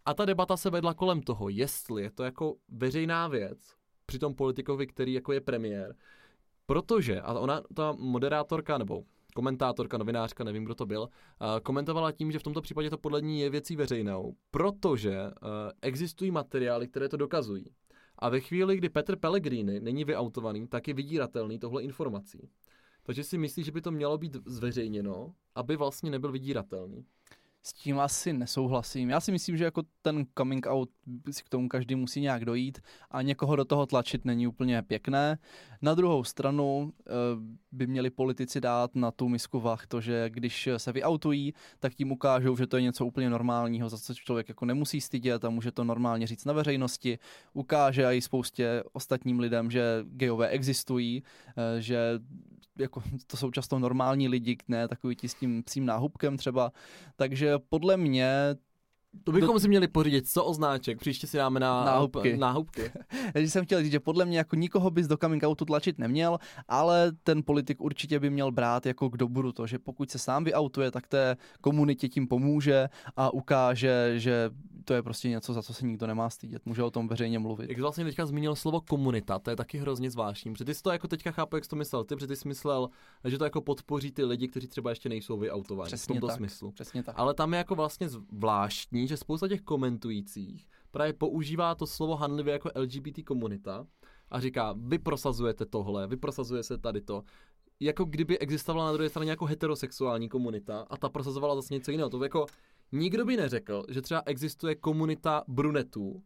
A 0.06 0.14
ta 0.14 0.26
debata 0.26 0.58
se 0.58 0.70
vedla 0.70 0.94
kolem 0.94 1.22
toho, 1.22 1.50
jestli 1.50 2.04
je 2.04 2.12
to 2.12 2.24
jako 2.24 2.56
veřejná 2.70 3.28
věc 3.28 3.60
při 4.06 4.20
tom 4.20 4.36
politikovi, 4.36 4.88
který 4.88 5.14
jako 5.14 5.34
je 5.34 5.42
premiér. 5.42 5.96
Protože, 6.66 7.22
a 7.22 7.34
ona, 7.34 7.62
ta 7.74 7.92
moderátorka 7.92 8.78
nebo 8.78 9.04
komentátorka, 9.40 9.98
novinářka, 9.98 10.44
nevím, 10.44 10.64
kdo 10.64 10.76
to 10.76 10.86
byl, 10.86 11.10
a 11.40 11.60
komentovala 11.64 12.12
tím, 12.12 12.32
že 12.32 12.40
v 12.40 12.44
tomto 12.44 12.62
případě 12.62 12.90
to 12.90 12.98
podle 12.98 13.22
ní 13.22 13.40
je 13.40 13.50
věcí 13.50 13.76
veřejnou, 13.76 14.36
protože 14.52 15.18
uh, 15.22 15.50
existují 15.82 16.32
materiály, 16.32 16.88
které 16.88 17.10
to 17.10 17.18
dokazují. 17.18 17.66
A 18.18 18.30
ve 18.30 18.40
chvíli, 18.40 18.78
kdy 18.78 18.90
Petr 18.90 19.16
Pellegrini 19.16 19.80
není 19.80 20.06
vyautovaný, 20.06 20.68
tak 20.68 20.88
je 20.88 20.94
vydíratelný 20.94 21.60
tohle 21.60 21.84
informací. 21.84 22.50
Takže 23.04 23.24
si 23.24 23.38
myslí, 23.38 23.64
že 23.64 23.72
by 23.72 23.82
to 23.82 23.92
mělo 23.92 24.18
být 24.18 24.38
zveřejněno, 24.46 25.34
aby 25.56 25.76
vlastně 25.76 26.12
nebyl 26.12 26.32
vydíratelný. 26.32 27.06
S 27.64 27.74
tím 27.74 28.00
asi 28.00 28.34
nesouhlasím. 28.34 29.10
Já 29.10 29.20
si 29.20 29.32
myslím, 29.32 29.58
že 29.58 29.64
jako 29.64 29.84
ten 30.02 30.26
coming 30.38 30.68
out 30.68 30.90
si 31.32 31.44
k 31.44 31.50
tomu 31.50 31.70
každý 31.70 31.96
musí 31.96 32.22
nějak 32.22 32.46
dojít 32.46 32.80
a 33.12 33.22
někoho 33.22 33.56
do 33.56 33.66
toho 33.66 33.86
tlačit 33.86 34.26
není 34.26 34.48
úplně 34.48 34.82
pěkné. 34.82 35.38
Na 35.82 35.96
druhou 35.96 36.24
stranu 36.24 36.94
eh, 37.00 37.12
by 37.72 37.88
měli 37.88 38.10
politici 38.10 38.62
dát 38.62 38.96
na 38.96 39.12
tu 39.12 39.30
misku 39.30 39.60
vah 39.60 39.88
to, 39.88 40.02
že 40.02 40.30
když 40.30 40.70
se 40.78 40.92
vyautují, 40.92 41.54
tak 41.80 41.96
tím 41.96 42.12
ukážou, 42.12 42.58
že 42.58 42.68
to 42.68 42.78
je 42.78 42.84
něco 42.84 43.06
úplně 43.06 43.30
normálního, 43.30 43.90
za 43.90 43.98
co 43.98 44.14
člověk 44.14 44.50
jako 44.50 44.66
nemusí 44.66 45.02
stydět 45.02 45.46
a 45.46 45.50
může 45.50 45.72
to 45.72 45.84
normálně 45.84 46.28
říct 46.28 46.46
na 46.46 46.54
veřejnosti. 46.54 47.20
Ukáže 47.54 48.06
i 48.06 48.22
spoustě 48.22 48.84
ostatním 48.92 49.40
lidem, 49.40 49.72
že 49.72 49.84
gejové 50.04 50.48
existují, 50.48 51.24
eh, 51.58 51.82
že 51.82 52.20
jako, 52.78 53.04
to 53.28 53.38
jsou 53.38 53.52
často 53.52 53.80
normální 53.80 54.28
lidi, 54.28 54.58
ne 54.68 54.88
takový 54.88 55.16
ti 55.16 55.30
s 55.30 55.34
tím 55.34 55.64
psím 55.64 55.86
náhubkem 55.86 56.38
třeba. 56.38 56.72
Takže 57.16 57.54
podle 57.70 57.98
mě 57.98 58.56
To 59.24 59.32
bychom 59.32 59.56
Do... 59.56 59.60
si 59.60 59.68
měli 59.68 59.88
pořídit, 59.88 60.30
co 60.30 60.46
označek, 60.46 61.00
příště 61.00 61.28
si 61.28 61.38
dáme 61.38 61.60
na 61.60 61.86
Náhubky. 61.86 62.38
náhubky. 62.38 62.92
Takže 63.34 63.50
jsem 63.50 63.66
chtěl 63.66 63.82
říct, 63.84 63.92
že 63.92 64.00
podle 64.00 64.26
mě 64.26 64.38
jako 64.38 64.56
nikoho 64.56 64.92
bys 64.92 65.08
do 65.08 65.18
coming 65.18 65.44
outu 65.44 65.66
tlačit 65.66 66.00
neměl, 66.00 66.38
ale 66.68 67.12
ten 67.24 67.44
politik 67.44 67.82
určitě 67.82 68.20
by 68.20 68.30
měl 68.30 68.52
brát 68.52 68.86
jako 68.86 69.10
k 69.10 69.18
dobru 69.18 69.52
to, 69.52 69.68
že 69.68 69.80
pokud 69.80 70.12
se 70.12 70.20
sám 70.20 70.44
vyautuje, 70.44 70.92
tak 70.92 71.08
té 71.08 71.38
komunitě 71.62 72.10
tím 72.10 72.28
pomůže 72.28 72.90
a 73.16 73.34
ukáže, 73.34 74.14
že 74.20 74.50
to 74.90 74.94
je 74.94 75.04
prostě 75.04 75.30
něco, 75.30 75.54
za 75.54 75.62
co 75.62 75.74
se 75.74 75.86
nikdo 75.86 76.08
nemá 76.08 76.30
stydět. 76.30 76.66
Může 76.66 76.84
o 76.84 76.92
tom 76.92 77.08
veřejně 77.08 77.40
mluvit. 77.40 77.70
Jak 77.70 77.78
jsi 77.78 77.82
vlastně 77.82 78.06
teďka 78.06 78.26
zmínil 78.26 78.56
slovo 78.56 78.82
komunita, 78.82 79.40
to 79.40 79.50
je 79.50 79.56
taky 79.56 79.78
hrozně 79.78 80.12
zvláštní, 80.12 80.52
protože 80.52 80.66
ty 80.66 80.74
jsi 80.74 80.84
to 80.84 80.92
jako 80.92 81.08
teďka 81.08 81.32
chápu, 81.32 81.56
jak 81.56 81.64
jsi 81.64 81.70
to 81.70 81.76
myslel, 81.76 82.04
ty, 82.04 82.16
protože 82.16 82.28
ty 82.28 82.36
jsi 82.36 82.48
myslel, 82.48 82.90
že 83.26 83.38
to 83.38 83.44
jako 83.44 83.62
podpoří 83.62 84.12
ty 84.12 84.24
lidi, 84.24 84.48
kteří 84.48 84.68
třeba 84.68 84.90
ještě 84.90 85.10
nejsou 85.10 85.38
vyautovaní. 85.38 85.88
Přesně 85.88 86.04
v 86.04 86.08
tomto 86.08 86.28
tak. 86.28 86.38
smyslu. 86.38 86.72
Přesně 86.72 87.04
tak. 87.04 87.16
Ale 87.18 87.34
tam 87.34 87.54
je 87.54 87.58
jako 87.58 87.76
vlastně 87.76 88.10
zvláštní, 88.10 89.08
že 89.08 89.18
spousta 89.18 89.48
těch 89.48 89.62
komentujících 89.62 90.68
právě 90.92 91.14
používá 91.14 91.76
to 91.76 91.88
slovo 91.88 92.16
hanlivě 92.16 92.54
jako 92.54 92.70
LGBT 92.76 93.24
komunita 93.26 93.86
a 94.30 94.40
říká, 94.40 94.76
vy 94.78 95.00
prosazujete 95.00 95.66
tohle, 95.66 96.08
vy 96.08 96.18
prosazujete 96.18 96.78
tady 96.78 97.02
to, 97.02 97.24
jako 97.80 98.06
kdyby 98.06 98.40
existovala 98.40 98.86
na 98.86 98.94
druhé 98.94 99.10
straně 99.10 99.32
jako 99.32 99.46
heterosexuální 99.46 100.30
komunita 100.30 100.86
a 100.90 100.98
ta 100.98 101.10
prosazovala 101.10 101.56
zase 101.56 101.74
něco 101.74 101.92
jiného. 101.92 102.10
To 102.10 102.24
jako 102.24 102.46
nikdo 102.92 103.26
by 103.26 103.38
neřekl, 103.38 103.84
že 103.90 104.02
třeba 104.02 104.24
existuje 104.26 104.76
komunita 104.76 105.44
brunetů, 105.48 106.24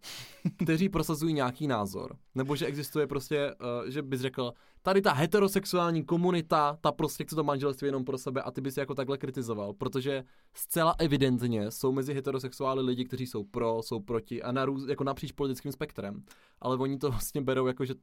kteří 0.63 0.89
prosazují 0.89 1.33
nějaký 1.33 1.67
názor. 1.67 2.17
Nebo 2.35 2.55
že 2.55 2.65
existuje 2.65 3.07
prostě, 3.07 3.53
uh, 3.83 3.89
že 3.89 4.01
bys 4.01 4.21
řekl, 4.21 4.53
tady 4.81 5.01
ta 5.01 5.13
heterosexuální 5.13 6.03
komunita, 6.03 6.77
ta 6.81 6.91
prostě 6.91 7.23
chce 7.23 7.35
to 7.35 7.43
manželství 7.43 7.87
jenom 7.87 8.05
pro 8.05 8.17
sebe 8.17 8.41
a 8.41 8.51
ty 8.51 8.61
bys 8.61 8.77
jako 8.77 8.95
takhle 8.95 9.17
kritizoval, 9.17 9.73
protože 9.73 10.23
zcela 10.53 10.95
evidentně 10.99 11.71
jsou 11.71 11.91
mezi 11.91 12.13
heterosexuály 12.13 12.81
lidi, 12.81 13.05
kteří 13.05 13.27
jsou 13.27 13.43
pro, 13.43 13.81
jsou 13.83 13.99
proti 13.99 14.43
a 14.43 14.51
na 14.51 14.65
růz, 14.65 14.87
jako 14.87 15.03
napříč 15.03 15.31
politickým 15.31 15.71
spektrem. 15.71 16.23
Ale 16.61 16.77
oni 16.77 16.97
to 16.97 17.09
vlastně 17.09 17.41
berou 17.41 17.67
jako, 17.67 17.85
že 17.85 17.93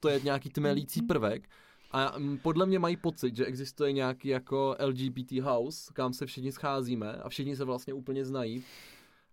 to 0.00 0.08
je 0.08 0.20
nějaký 0.20 0.50
tmelící 0.50 1.02
prvek 1.02 1.48
a 1.90 2.18
mm, 2.18 2.38
podle 2.38 2.66
mě 2.66 2.78
mají 2.78 2.96
pocit, 2.96 3.36
že 3.36 3.46
existuje 3.46 3.92
nějaký 3.92 4.28
jako 4.28 4.76
LGBT 4.84 5.32
house, 5.32 5.92
kam 5.94 6.12
se 6.12 6.26
všichni 6.26 6.52
scházíme 6.52 7.12
a 7.12 7.28
všichni 7.28 7.56
se 7.56 7.64
vlastně 7.64 7.94
úplně 7.94 8.24
znají. 8.24 8.64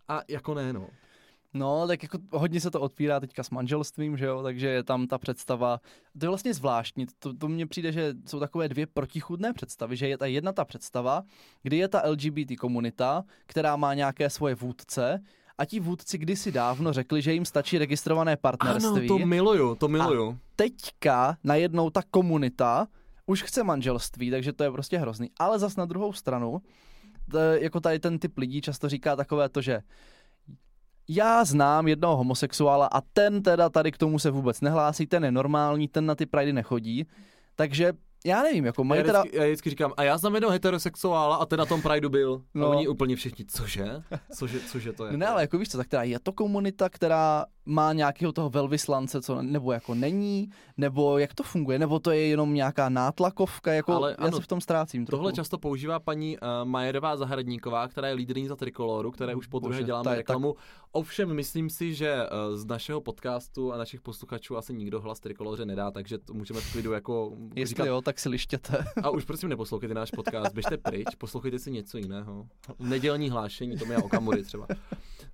A 0.07 0.21
jako 0.27 0.53
ne, 0.53 0.73
no. 0.73 0.87
No, 1.53 1.87
tak 1.87 2.03
jako 2.03 2.17
hodně 2.31 2.61
se 2.61 2.71
to 2.71 2.81
otvírá 2.81 3.19
teďka 3.19 3.43
s 3.43 3.49
manželstvím, 3.49 4.17
že 4.17 4.25
jo, 4.25 4.43
takže 4.43 4.67
je 4.67 4.83
tam 4.83 5.07
ta 5.07 5.17
představa, 5.17 5.79
to 6.19 6.25
je 6.25 6.29
vlastně 6.29 6.53
zvláštní, 6.53 7.05
to, 7.19 7.33
to 7.33 7.47
mně 7.47 7.67
přijde, 7.67 7.91
že 7.91 8.13
jsou 8.25 8.39
takové 8.39 8.69
dvě 8.69 8.87
protichudné 8.87 9.53
představy, 9.53 9.97
že 9.97 10.07
je 10.07 10.17
ta 10.17 10.25
jedna 10.25 10.51
ta 10.53 10.65
představa, 10.65 11.23
kdy 11.63 11.77
je 11.77 11.87
ta 11.87 12.09
LGBT 12.09 12.57
komunita, 12.59 13.23
která 13.45 13.75
má 13.75 13.93
nějaké 13.93 14.29
svoje 14.29 14.55
vůdce, 14.55 15.23
a 15.57 15.65
ti 15.65 15.79
vůdci 15.79 16.17
kdysi 16.17 16.51
dávno 16.51 16.93
řekli, 16.93 17.21
že 17.21 17.33
jim 17.33 17.45
stačí 17.45 17.77
registrované 17.77 18.37
partnerství. 18.37 18.87
Ano, 18.87 19.07
to 19.07 19.25
miluju, 19.25 19.75
to 19.75 19.87
miluju. 19.87 20.31
A 20.31 20.37
teďka 20.55 21.37
najednou 21.43 21.89
ta 21.89 22.01
komunita 22.11 22.87
už 23.25 23.43
chce 23.43 23.63
manželství, 23.63 24.31
takže 24.31 24.53
to 24.53 24.63
je 24.63 24.71
prostě 24.71 24.97
hrozný. 24.97 25.29
Ale 25.39 25.59
zas 25.59 25.75
na 25.75 25.85
druhou 25.85 26.13
stranu, 26.13 26.61
t- 27.31 27.57
jako 27.61 27.79
tady 27.79 27.99
ten 27.99 28.19
typ 28.19 28.37
lidí 28.37 28.61
často 28.61 28.89
říká 28.89 29.15
takové 29.15 29.49
to, 29.49 29.61
že 29.61 29.81
já 31.07 31.45
znám 31.45 31.87
jednoho 31.87 32.17
homosexuála 32.17 32.85
a 32.85 33.01
ten 33.01 33.43
teda 33.43 33.69
tady 33.69 33.91
k 33.91 33.97
tomu 33.97 34.19
se 34.19 34.31
vůbec 34.31 34.61
nehlásí, 34.61 35.07
ten 35.07 35.23
je 35.23 35.31
normální, 35.31 35.87
ten 35.87 36.05
na 36.05 36.15
ty 36.15 36.25
prajdy 36.25 36.53
nechodí, 36.53 37.05
takže 37.55 37.93
já 38.25 38.43
nevím, 38.43 38.65
jako 38.65 38.83
mají 38.83 38.99
já 38.99 39.05
teda... 39.05 39.19
vždycky, 39.21 39.37
já 39.37 39.43
vždycky 39.43 39.69
říkám, 39.69 39.93
a 39.97 40.03
já 40.03 40.17
znám 40.17 40.33
jednoho 40.33 40.51
heterosexuála 40.51 41.35
a 41.35 41.45
ten 41.45 41.59
na 41.59 41.65
tom 41.65 41.81
Prideu 41.81 42.09
byl. 42.09 42.41
No. 42.53 42.65
A 42.65 42.69
oni 42.69 42.87
úplně 42.87 43.15
všichni, 43.15 43.45
cože? 43.45 44.03
Cože, 44.35 44.59
cože 44.59 44.93
to 44.93 45.05
je? 45.05 45.11
No 45.11 45.17
ne, 45.17 45.27
ale 45.27 45.41
jako 45.41 45.57
víš 45.57 45.69
co, 45.69 45.77
tak 45.77 45.87
teda 45.87 46.03
je 46.03 46.19
to 46.19 46.31
komunita, 46.31 46.89
která 46.89 47.45
má 47.65 47.93
nějakého 47.93 48.31
toho 48.31 48.49
velvyslance, 48.49 49.21
co 49.21 49.41
nebo 49.41 49.71
jako 49.71 49.95
není, 49.95 50.49
nebo 50.77 51.17
jak 51.17 51.33
to 51.33 51.43
funguje, 51.43 51.79
nebo 51.79 51.99
to 51.99 52.11
je 52.11 52.27
jenom 52.27 52.53
nějaká 52.53 52.89
nátlakovka, 52.89 53.73
jako 53.73 53.93
Ale 53.93 54.11
já 54.11 54.27
ano, 54.27 54.37
se 54.37 54.43
v 54.43 54.47
tom 54.47 54.61
ztrácím 54.61 55.05
trochu. 55.05 55.19
Tohle 55.19 55.33
často 55.33 55.57
používá 55.57 55.99
paní 55.99 56.37
uh, 56.37 56.47
Majerová 56.63 57.17
Zahradníková, 57.17 57.87
která 57.87 58.07
je 58.07 58.13
lídrní 58.13 58.47
za 58.47 58.55
Trikoloru, 58.55 59.11
které 59.11 59.35
už 59.35 59.47
po 59.47 59.59
druhé 59.59 59.83
děláme 59.83 60.03
ta 60.03 60.11
je 60.11 60.17
reklamu. 60.17 60.55
Ovšem, 60.91 61.33
myslím 61.33 61.69
si, 61.69 61.93
že 61.93 62.15
uh, 62.15 62.57
z 62.57 62.65
našeho 62.65 63.01
podcastu 63.01 63.73
a 63.73 63.77
našich 63.77 64.01
posluchačů 64.01 64.57
asi 64.57 64.73
nikdo 64.73 65.01
hlas 65.01 65.19
Trikoloře 65.19 65.65
nedá, 65.65 65.91
takže 65.91 66.17
to 66.17 66.33
můžeme 66.33 66.59
v 66.59 66.71
klidu 66.71 66.91
jako 66.91 67.31
Jestli 67.55 67.69
říkat. 67.69 67.85
jo, 67.85 68.01
tak 68.01 68.12
si 68.19 68.29
lištěte. 68.29 68.85
A 69.03 69.09
už 69.09 69.25
prosím 69.25 69.49
neposlouchejte 69.49 69.93
náš 69.95 70.11
podcast, 70.11 70.53
běžte 70.53 70.77
pryč, 70.77 71.05
poslouchejte 71.17 71.59
si 71.59 71.71
něco 71.71 71.97
jiného. 71.97 72.47
Nedělní 72.79 73.29
hlášení, 73.29 73.77
to 73.77 73.85
mě 73.85 73.97
Okamury 73.97 74.43
třeba. 74.43 74.67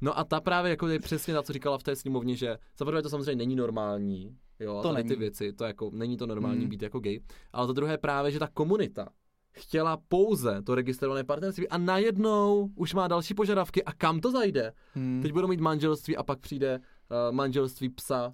No 0.02 0.20
a 0.20 0.24
ta 0.24 0.42
právě 0.42 0.70
jako 0.70 0.88
je 0.88 1.00
přesně 1.00 1.34
ta, 1.34 1.44
co 1.44 1.54
říkala 1.54 1.78
v 1.78 1.84
té 1.84 1.96
sněmovně, 1.96 2.36
že 2.36 2.58
za 2.78 2.86
prvé 2.86 3.02
to 3.02 3.10
samozřejmě 3.10 3.36
není 3.36 3.56
normální, 3.56 4.36
jo, 4.60 4.82
To 4.82 4.92
tady 4.92 5.04
ty 5.04 5.10
není. 5.10 5.20
věci, 5.20 5.54
to 5.54 5.64
jako, 5.64 5.90
není 5.94 6.18
to 6.18 6.28
normální 6.28 6.60
Hmm. 6.60 6.70
být 6.70 6.82
jako 6.82 7.00
gay, 7.00 7.20
ale 7.54 7.68
za 7.68 7.74
druhé 7.74 7.98
právě, 7.98 8.32
že 8.32 8.40
ta 8.40 8.48
komunita 8.48 9.10
chtěla 9.52 9.98
pouze 10.08 10.62
to 10.62 10.76
registrované 10.76 11.24
partnerství 11.24 11.70
a 11.70 11.78
najednou 11.78 12.70
už 12.76 12.94
má 12.94 13.08
další 13.08 13.34
požadavky 13.34 13.84
a 13.84 13.94
kam 13.94 14.20
to 14.20 14.32
zajde? 14.32 14.74
Hmm. 14.94 15.20
Teď 15.22 15.32
budou 15.34 15.48
mít 15.48 15.60
manželství 15.60 16.18
a 16.18 16.24
pak 16.24 16.40
přijde 16.40 16.80
uh, 16.80 17.36
manželství 17.36 17.90
psa 17.90 18.34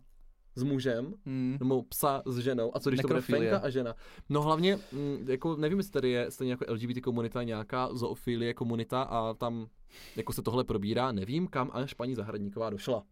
s 0.55 0.63
mužem, 0.63 1.13
Hmm. 1.25 1.57
nebo 1.59 1.83
psa 1.83 2.21
s 2.25 2.37
ženou. 2.37 2.71
A 2.75 2.79
co 2.79 2.89
když 2.89 3.01
to 3.01 3.07
Nekrofilie. 3.07 3.39
bude 3.39 3.49
Fenka 3.51 3.67
a 3.67 3.69
žena? 3.69 3.95
No 4.29 4.41
hlavně, 4.41 4.79
mm, 4.91 5.25
jako 5.29 5.55
nevím, 5.55 5.77
jestli 5.77 5.91
tady 5.91 6.09
je 6.09 6.31
stejně 6.31 6.53
jako 6.53 6.65
LGBT 6.67 7.01
komunita 7.01 7.43
nějaká 7.43 7.89
zoofilie 7.93 8.53
komunita 8.53 9.01
a 9.01 9.33
tam 9.33 9.67
jako 10.15 10.33
se 10.33 10.41
tohle 10.41 10.63
probírá, 10.63 11.11
nevím, 11.11 11.47
kam 11.47 11.69
až 11.73 11.93
paní 11.93 12.15
Zahradníková 12.15 12.69
došla. 12.69 13.03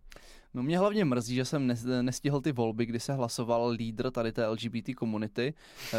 No 0.53 0.63
mě 0.63 0.79
hlavně 0.79 1.05
mrzí, 1.05 1.35
že 1.35 1.45
jsem 1.45 1.67
nes- 1.67 2.01
nestihl 2.03 2.41
ty 2.41 2.51
volby, 2.51 2.85
kdy 2.85 2.99
se 2.99 3.13
hlasoval 3.13 3.67
lídr 3.69 4.11
tady 4.11 4.31
té 4.31 4.47
LGBT 4.47 4.93
komunity. 4.95 5.53
Eh, 5.93 5.97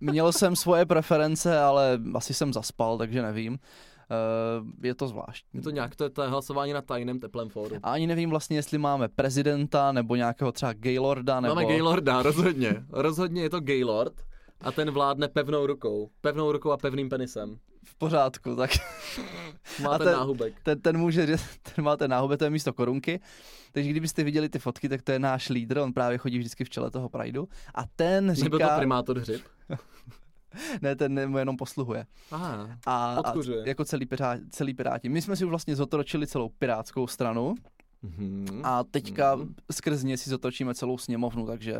Měl 0.00 0.32
jsem 0.32 0.56
svoje 0.56 0.86
preference, 0.86 1.58
ale 1.58 1.98
asi 2.14 2.34
jsem 2.34 2.52
zaspal, 2.52 2.98
takže 2.98 3.22
nevím. 3.22 3.58
Eh, 4.10 4.86
Je 4.86 4.94
to 4.94 5.08
zvláštní. 5.08 5.58
Je 5.58 5.62
to 5.62 5.70
nějak, 5.70 5.96
to 5.96 6.04
je, 6.04 6.10
to 6.10 6.22
je 6.22 6.28
hlasování 6.28 6.72
na 6.72 6.82
tajném 6.82 7.20
teplém 7.20 7.48
fóru. 7.48 7.76
A 7.82 7.92
ani 7.92 8.06
nevím 8.06 8.30
vlastně, 8.30 8.58
jestli 8.58 8.78
máme 8.78 9.08
prezidenta, 9.08 9.92
nebo 9.92 10.16
nějakého 10.16 10.52
třeba 10.52 10.72
Gaylorda, 10.72 11.40
nebo... 11.40 11.54
Máme 11.54 11.66
Gaylorda, 11.68 12.22
rozhodně. 12.22 12.84
Rozhodně 12.90 13.42
je 13.42 13.50
to 13.50 13.60
Gaylord 13.60 14.14
a 14.60 14.72
ten 14.72 14.90
vládne 14.90 15.28
pevnou 15.28 15.66
rukou. 15.66 16.10
Pevnou 16.20 16.52
rukou 16.52 16.70
a 16.70 16.76
pevným 16.76 17.08
penisem. 17.08 17.58
V 17.84 17.94
pořádku, 17.98 18.56
tak 18.56 18.70
Má 19.82 19.90
A 19.94 19.98
ten, 19.98 20.06
ten- 20.06 20.16
náhubek. 20.16 20.54
ten, 20.62 20.80
ten 20.80 20.98
může, 20.98 21.26
ten 21.74 21.84
má 21.84 21.96
ten 21.96 22.10
náhube, 22.10 22.36
to 22.36 22.44
je 22.44 22.50
místo 22.50 22.72
korunky. 22.72 23.20
Takže 23.72 23.90
kdybyste 23.90 24.24
viděli 24.24 24.48
ty 24.48 24.58
fotky, 24.58 24.88
tak 24.88 25.02
to 25.02 25.12
je 25.12 25.18
náš 25.18 25.48
lídr, 25.48 25.78
on 25.78 25.92
právě 25.92 26.18
chodí 26.18 26.38
vždycky 26.38 26.64
v 26.64 26.70
čele 26.70 26.90
toho 26.90 27.08
Prideu. 27.08 27.48
A 27.74 27.82
ten 27.96 28.26
Nebyl 28.26 28.50
to 28.50 28.56
říká, 28.58 28.76
primátor 28.78 29.18
hřib? 29.18 29.42
ne, 30.82 30.96
ten 30.96 31.30
mu 31.30 31.38
jenom 31.38 31.56
posluhuje. 31.56 32.06
Aha. 32.30 32.78
A, 32.86 33.14
a 33.24 33.32
jako 33.66 33.84
celý, 33.84 34.06
pirá, 34.06 34.38
celý 34.50 34.74
Piráti. 34.74 35.08
My 35.08 35.22
jsme 35.22 35.36
si 35.36 35.44
už 35.44 35.50
vlastně 35.50 35.76
zotročili 35.76 36.26
celou 36.26 36.48
pirátskou 36.48 37.06
stranu 37.06 37.54
Mhm. 38.02 38.60
a 38.64 38.84
teďka 38.84 39.34
Mhm. 39.36 39.54
skrz 39.72 40.02
ně 40.02 40.16
si 40.16 40.30
zotočíme 40.30 40.74
celou 40.74 40.98
sněmovnu, 40.98 41.46
takže 41.46 41.74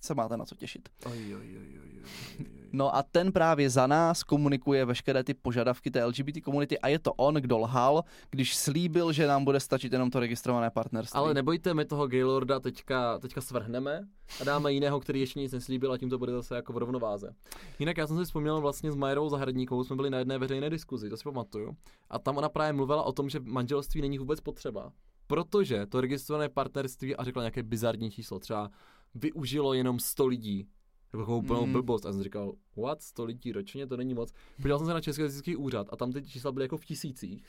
se 0.00 0.14
máte 0.14 0.36
na 0.36 0.44
co 0.44 0.54
těšit. 0.54 0.88
Oj, 1.06 1.12
oj, 1.12 1.34
oj, 1.34 1.56
oj, 1.58 1.80
oj, 1.82 2.00
oj. 2.38 2.44
No 2.72 2.96
a 2.96 3.02
ten 3.02 3.32
právě 3.32 3.70
za 3.70 3.86
nás 3.86 4.22
komunikuje 4.22 4.84
veškeré 4.84 5.24
ty 5.24 5.34
požadavky 5.34 5.90
té 5.90 6.04
LGBT 6.04 6.40
komunity 6.44 6.78
a 6.78 6.88
je 6.88 6.98
to 6.98 7.12
on, 7.12 7.34
kdo 7.34 7.58
lhal, 7.58 8.04
když 8.30 8.56
slíbil, 8.56 9.12
že 9.12 9.26
nám 9.26 9.44
bude 9.44 9.60
stačit 9.60 9.92
jenom 9.92 10.10
to 10.10 10.20
registrované 10.20 10.70
partnerství. 10.70 11.18
Ale 11.18 11.34
nebojte, 11.34 11.74
my 11.74 11.84
toho 11.84 12.06
Gaylorda 12.06 12.60
teďka, 12.60 13.18
teďka 13.18 13.40
svrhneme 13.40 14.06
a 14.40 14.44
dáme 14.44 14.72
jiného, 14.72 15.00
který 15.00 15.20
ještě 15.20 15.40
nic 15.40 15.52
neslíbil 15.52 15.92
a 15.92 15.98
tím 15.98 16.10
to 16.10 16.18
bude 16.18 16.32
zase 16.32 16.56
jako 16.56 16.72
v 16.72 16.78
rovnováze. 16.78 17.34
Jinak 17.78 17.96
já 17.96 18.06
jsem 18.06 18.18
si 18.18 18.24
vzpomněl 18.24 18.60
vlastně 18.60 18.92
s 18.92 18.96
Majerou 18.96 19.28
Zahradníkovou, 19.28 19.84
jsme 19.84 19.96
byli 19.96 20.10
na 20.10 20.18
jedné 20.18 20.38
veřejné 20.38 20.70
diskuzi, 20.70 21.10
to 21.10 21.16
si 21.16 21.24
pamatuju. 21.24 21.76
A 22.10 22.18
tam 22.18 22.36
ona 22.36 22.48
právě 22.48 22.72
mluvila 22.72 23.02
o 23.02 23.12
tom, 23.12 23.28
že 23.28 23.40
manželství 23.40 24.00
není 24.00 24.18
vůbec 24.18 24.40
potřeba. 24.40 24.92
Protože 25.26 25.86
to 25.86 26.00
registrované 26.00 26.48
partnerství 26.48 27.16
a 27.16 27.24
řekla 27.24 27.42
nějaké 27.42 27.62
bizarní 27.62 28.10
číslo, 28.10 28.38
třeba 28.38 28.70
využilo 29.14 29.74
jenom 29.74 29.98
100 29.98 30.26
lidí. 30.26 30.68
Jako 31.12 31.18
Takovou 31.22 31.38
úplnou 31.38 31.66
Mm. 31.66 31.72
blbost. 31.72 32.06
A 32.06 32.12
jsem 32.12 32.22
říkal, 32.22 32.52
what, 32.76 33.02
100 33.02 33.24
lidí 33.24 33.52
ročně, 33.52 33.86
to 33.86 33.96
není 33.96 34.14
moc. 34.14 34.32
Podíval 34.56 34.78
jsem 34.78 34.86
se 34.86 34.94
na 34.94 35.00
Český 35.00 35.22
jazycký 35.22 35.56
úřad 35.56 35.86
a 35.90 35.96
tam 35.96 36.12
ty 36.12 36.22
čísla 36.22 36.52
byly 36.52 36.64
jako 36.64 36.76
v 36.76 36.84
tisících. 36.84 37.42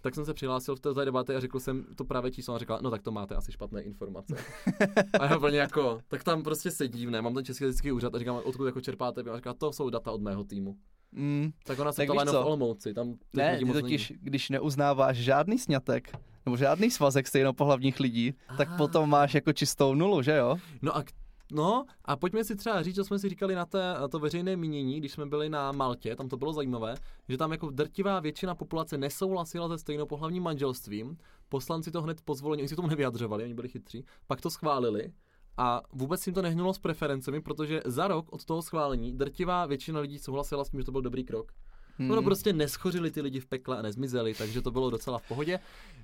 Tak 0.00 0.14
jsem 0.14 0.24
se 0.24 0.34
přihlásil 0.34 0.76
v 0.76 0.80
té 0.80 1.04
debatě 1.04 1.36
a 1.36 1.40
řekl 1.40 1.60
jsem 1.60 1.84
to 1.96 2.04
právě 2.04 2.30
číslo 2.30 2.54
a 2.54 2.58
říkal, 2.58 2.78
no 2.82 2.90
tak 2.90 3.02
to 3.02 3.12
máte 3.12 3.34
asi 3.34 3.52
špatné 3.52 3.82
informace. 3.82 4.36
a 5.20 5.26
já 5.26 5.36
úplně 5.36 5.58
jako, 5.58 6.00
tak 6.08 6.24
tam 6.24 6.42
prostě 6.42 6.70
sedím, 6.70 7.10
ne, 7.10 7.22
mám 7.22 7.34
ten 7.34 7.44
Český 7.44 7.64
jazycký 7.64 7.92
úřad 7.92 8.14
a 8.14 8.18
říkám, 8.18 8.40
odkud 8.44 8.66
jako 8.66 8.80
čerpáte, 8.80 9.20
a 9.20 9.36
říká, 9.36 9.54
to 9.54 9.72
jsou 9.72 9.90
data 9.90 10.10
od 10.12 10.20
mého 10.22 10.44
týmu. 10.44 10.76
Mm, 11.12 11.50
Tak 11.64 11.78
ona 11.78 11.92
se 11.92 11.96
Tak 11.96 12.06
ptala 12.06 12.22
jenom 12.22 12.34
v? 12.42 12.46
Olomouci, 12.46 12.94
tam 12.94 13.14
ne, 13.32 13.58
ty 13.58 13.64
totiž, 13.72 14.10
není. 14.10 14.20
když 14.22 14.50
neuznáváš 14.50 15.16
žádný 15.16 15.58
sňatek, 15.58 16.12
nebo 16.46 16.56
žádný 16.56 16.90
svazek 16.90 17.26
stejnopohlavních 17.26 18.00
lidí, 18.00 18.34
tak 18.56 18.68
Ah. 18.70 18.76
potom 18.76 19.10
máš 19.10 19.34
jako 19.34 19.52
čistou 19.52 19.94
nulu, 19.94 20.22
že 20.22 20.36
jo? 20.36 20.56
No 20.82 20.96
a 20.96 21.04
No 21.54 21.84
a 22.04 22.16
pojďme 22.16 22.44
si 22.44 22.56
třeba 22.56 22.82
říct, 22.82 22.96
co 22.96 23.04
jsme 23.04 23.18
si 23.18 23.28
říkali 23.28 23.54
na, 23.54 23.66
té, 23.66 23.94
na 24.00 24.08
to 24.08 24.18
veřejné 24.18 24.56
mínění, 24.56 24.98
když 24.98 25.12
jsme 25.12 25.26
byli 25.26 25.48
na 25.48 25.72
Maltě, 25.72 26.16
tam 26.16 26.28
to 26.28 26.36
bylo 26.36 26.52
zajímavé, 26.52 26.94
že 27.28 27.36
tam 27.36 27.52
jako 27.52 27.70
drtivá 27.70 28.20
většina 28.20 28.54
populace 28.54 28.98
nesouhlasila 28.98 29.68
se 29.68 29.78
stejnopohlavním 29.78 30.42
manželstvím, 30.42 31.16
poslanci 31.48 31.90
to 31.90 32.02
hned 32.02 32.20
pozvolili, 32.20 32.62
oni 32.62 32.68
si 32.68 32.76
tomu 32.76 32.88
nevyjadřovali, 32.88 33.44
oni 33.44 33.54
byli 33.54 33.68
chytří, 33.68 34.04
pak 34.26 34.40
to 34.40 34.50
schválili 34.50 35.12
a 35.56 35.82
vůbec 35.92 36.26
jim 36.26 36.34
to 36.34 36.42
nehnulo 36.42 36.74
s 36.74 36.78
preferencemi, 36.78 37.40
protože 37.40 37.82
za 37.84 38.08
rok 38.08 38.32
od 38.32 38.44
toho 38.44 38.62
schválení 38.62 39.12
drtivá 39.12 39.66
většina 39.66 40.00
lidí 40.00 40.18
souhlasila 40.18 40.64
s 40.64 40.70
tím, 40.70 40.80
že 40.80 40.86
to 40.86 40.92
byl 40.92 41.02
dobrý 41.02 41.24
krok. 41.24 41.52
Hmm. 41.98 42.08
No, 42.08 42.16
no 42.16 42.22
prostě 42.22 42.52
neschořili 42.52 43.10
ty 43.10 43.20
lidi 43.20 43.40
v 43.40 43.46
pekle 43.46 43.78
a 43.78 43.82
nezmizeli, 43.82 44.34
takže 44.34 44.62
to 44.62 44.70
bylo 44.70 44.90
docela 44.90 45.18
v 45.18 45.28
pohodě. 45.28 45.58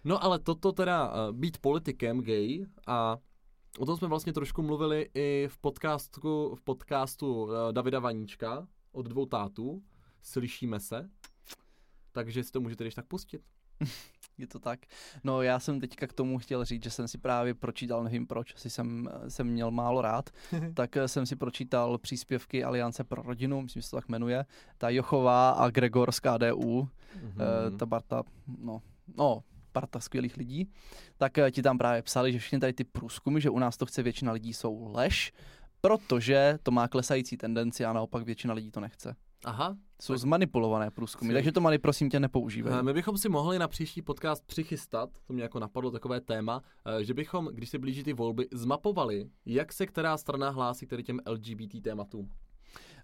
No 0.05 0.25
ale 0.25 0.39
toto 0.39 0.73
teda 0.73 1.09
uh, 1.09 1.37
být 1.37 1.59
politikem 1.59 2.21
gay 2.21 2.67
a 2.87 3.17
o 3.79 3.87
tom 3.87 3.97
jsme 3.97 4.09
vlastně 4.09 4.33
trošku 4.33 4.63
mluvili 4.63 5.11
i 5.15 5.49
v 5.51 5.59
podcastu, 5.59 6.55
v 6.55 6.63
podcastu 6.63 7.43
uh, 7.43 7.51
Davida 7.73 7.99
Vaníčka 7.99 8.69
od 8.93 9.07
dvou 9.07 9.27
tátů. 9.27 9.83
Slyšíme 10.23 10.81
se. 10.81 11.11
Takže 12.13 12.45
si 12.45 12.53
to 12.53 12.61
můžete 12.61 12.85
když 12.85 12.95
tak 12.95 13.07
pustit. 13.07 13.43
Je 14.39 14.47
to 14.47 14.59
tak. 14.59 14.81
No 15.25 15.43
já 15.43 15.61
jsem 15.61 15.81
teďka 15.81 16.07
k 16.07 16.13
tomu 16.13 16.39
chtěl 16.39 16.65
říct, 16.65 16.83
že 16.83 16.91
jsem 16.91 17.09
si 17.09 17.19
právě 17.19 17.55
pročítal, 17.55 18.05
nevím 18.05 18.27
proč, 18.27 18.55
asi 18.55 18.71
jsem, 18.71 19.09
jsem 19.29 19.47
měl 19.47 19.71
málo 19.71 20.03
rád, 20.03 20.31
tak 20.75 20.97
eh, 20.97 21.09
jsem 21.09 21.27
si 21.27 21.37
pročítal 21.37 21.99
příspěvky 21.99 22.65
Aliance 22.65 23.05
pro 23.05 23.23
rodinu, 23.23 23.63
myslím, 23.63 23.83
že 23.83 23.87
se 23.87 23.91
to 23.91 23.97
tak 23.97 24.09
jmenuje, 24.09 24.45
ta 24.79 24.89
Jochová 24.89 25.51
a 25.51 25.71
Gregor 25.71 26.13
z 26.13 26.21
KDU, 26.21 26.89
mm-hmm. 27.19 27.77
ta 27.77 27.87
Barta, 27.87 28.23
no, 28.59 28.83
no, 29.17 29.43
parta 29.81 30.01
skvělých 30.01 30.37
lidí, 30.37 30.71
tak 31.17 31.39
eh, 31.39 31.51
ti 31.51 31.63
tam 31.63 31.79
právě 31.79 32.03
psali, 32.03 32.33
že 32.33 32.39
všechny 32.39 32.59
tady 32.59 32.73
ty 32.73 32.85
průzkumy, 32.85 33.41
že 33.41 33.51
u 33.51 33.59
nás 33.59 33.77
to 33.77 33.87
chce 33.87 34.03
většina 34.03 34.33
lidí, 34.33 34.53
jsou 34.53 34.93
lež, 34.93 35.33
protože 35.81 36.59
to 36.63 36.71
má 36.71 36.89
klesající 36.89 37.37
tendenci 37.37 37.85
a 37.85 37.93
naopak 37.93 38.25
většina 38.25 38.55
lidí 38.55 38.71
to 38.71 38.81
nechce. 38.81 39.17
Aha. 39.45 39.77
Jsou 40.03 40.13
tak... 40.13 40.21
zmanipulované 40.21 40.91
průzkumy, 40.91 41.33
takže 41.33 41.53
to 41.53 41.61
mali 41.61 41.79
prosím 41.79 42.11
tě 42.11 42.21
nepoužívej. 42.21 42.75
Eh, 42.79 42.83
my 42.83 42.93
bychom 42.93 43.19
si 43.19 43.29
mohli 43.29 43.59
na 43.59 43.69
příští 43.69 44.03
podcast 44.03 44.47
přichystat, 44.47 45.11
to 45.27 45.33
mě 45.33 45.43
jako 45.43 45.59
napadlo 45.59 45.91
takové 45.91 46.21
téma, 46.21 46.63
eh, 46.87 47.05
že 47.05 47.15
bychom, 47.15 47.47
když 47.47 47.71
se 47.71 47.79
blíží 47.79 48.03
ty 48.03 48.13
volby, 48.13 48.49
zmapovali, 48.53 49.31
jak 49.47 49.73
se 49.73 49.87
která 49.87 50.17
strana 50.17 50.51
hlásí 50.51 50.87
k 50.87 51.03
těm 51.03 51.21
LGBT 51.27 51.83
tématům. 51.83 52.31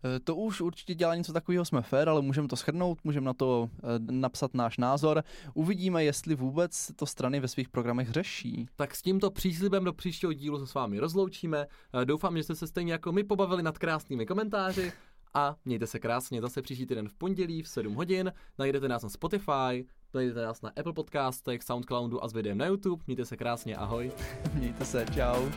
Eh, 0.05 0.21
to 0.21 0.37
už 0.37 0.61
určitě 0.61 0.95
dělá 0.95 1.15
něco 1.15 1.33
takového 1.33 1.65
jsme 1.65 1.83
fér, 1.83 2.09
ale 2.09 2.23
můžeme 2.23 2.49
to 2.49 2.57
shrnout, 2.57 2.99
můžeme 3.05 3.27
na 3.27 3.35
to 3.35 3.71
napsat 4.11 4.55
náš 4.55 4.79
názor. 4.79 5.23
Uvidíme, 5.55 6.05
jestli 6.05 6.35
vůbec 6.35 6.91
to 6.97 7.07
strany 7.07 7.41
ve 7.41 7.49
svých 7.49 7.69
programech 7.69 8.11
řeší. 8.11 8.67
Tak 8.77 8.95
s 8.95 9.03
tímto 9.03 9.31
příslibem 9.31 9.85
do 9.85 9.93
příštího 9.93 10.33
dílu 10.33 10.59
se 10.59 10.67
s 10.67 10.75
vámi 10.75 10.99
rozloučíme. 10.99 11.67
Doufám, 12.05 12.37
že 12.37 12.43
jste 12.43 12.55
se 12.55 12.67
stejně 12.67 12.93
jako 12.93 13.13
my 13.13 13.25
pobavili 13.25 13.63
nad 13.63 13.79
krásnými 13.79 14.27
komentáři 14.27 14.93
a 15.35 15.57
mějte 15.65 15.87
se 15.87 15.99
krásně 15.99 16.41
zase 16.41 16.63
příští 16.63 16.87
týden 16.87 17.09
v 17.09 17.15
pondělí 17.15 17.63
v 17.63 17.69
7 17.69 17.95
hodin. 17.95 18.33
Najdete 18.59 18.89
nás 18.89 19.03
na 19.03 19.09
Spotify, 19.09 19.87
najdete 20.15 20.43
nás 20.43 20.63
na 20.63 20.69
Apple 20.77 20.93
Podcastech, 20.93 21.63
Soundcloudu 21.63 22.25
a 22.25 22.29
s 22.29 22.33
videem 22.33 22.59
na 22.59 22.67
YouTube. 22.67 23.05
Mějte 23.07 23.25
se 23.25 23.37
krásně, 23.37 23.77
ahoj. 23.77 24.13
Mějte 24.55 24.85
se, 24.85 25.07
čau. 25.15 25.49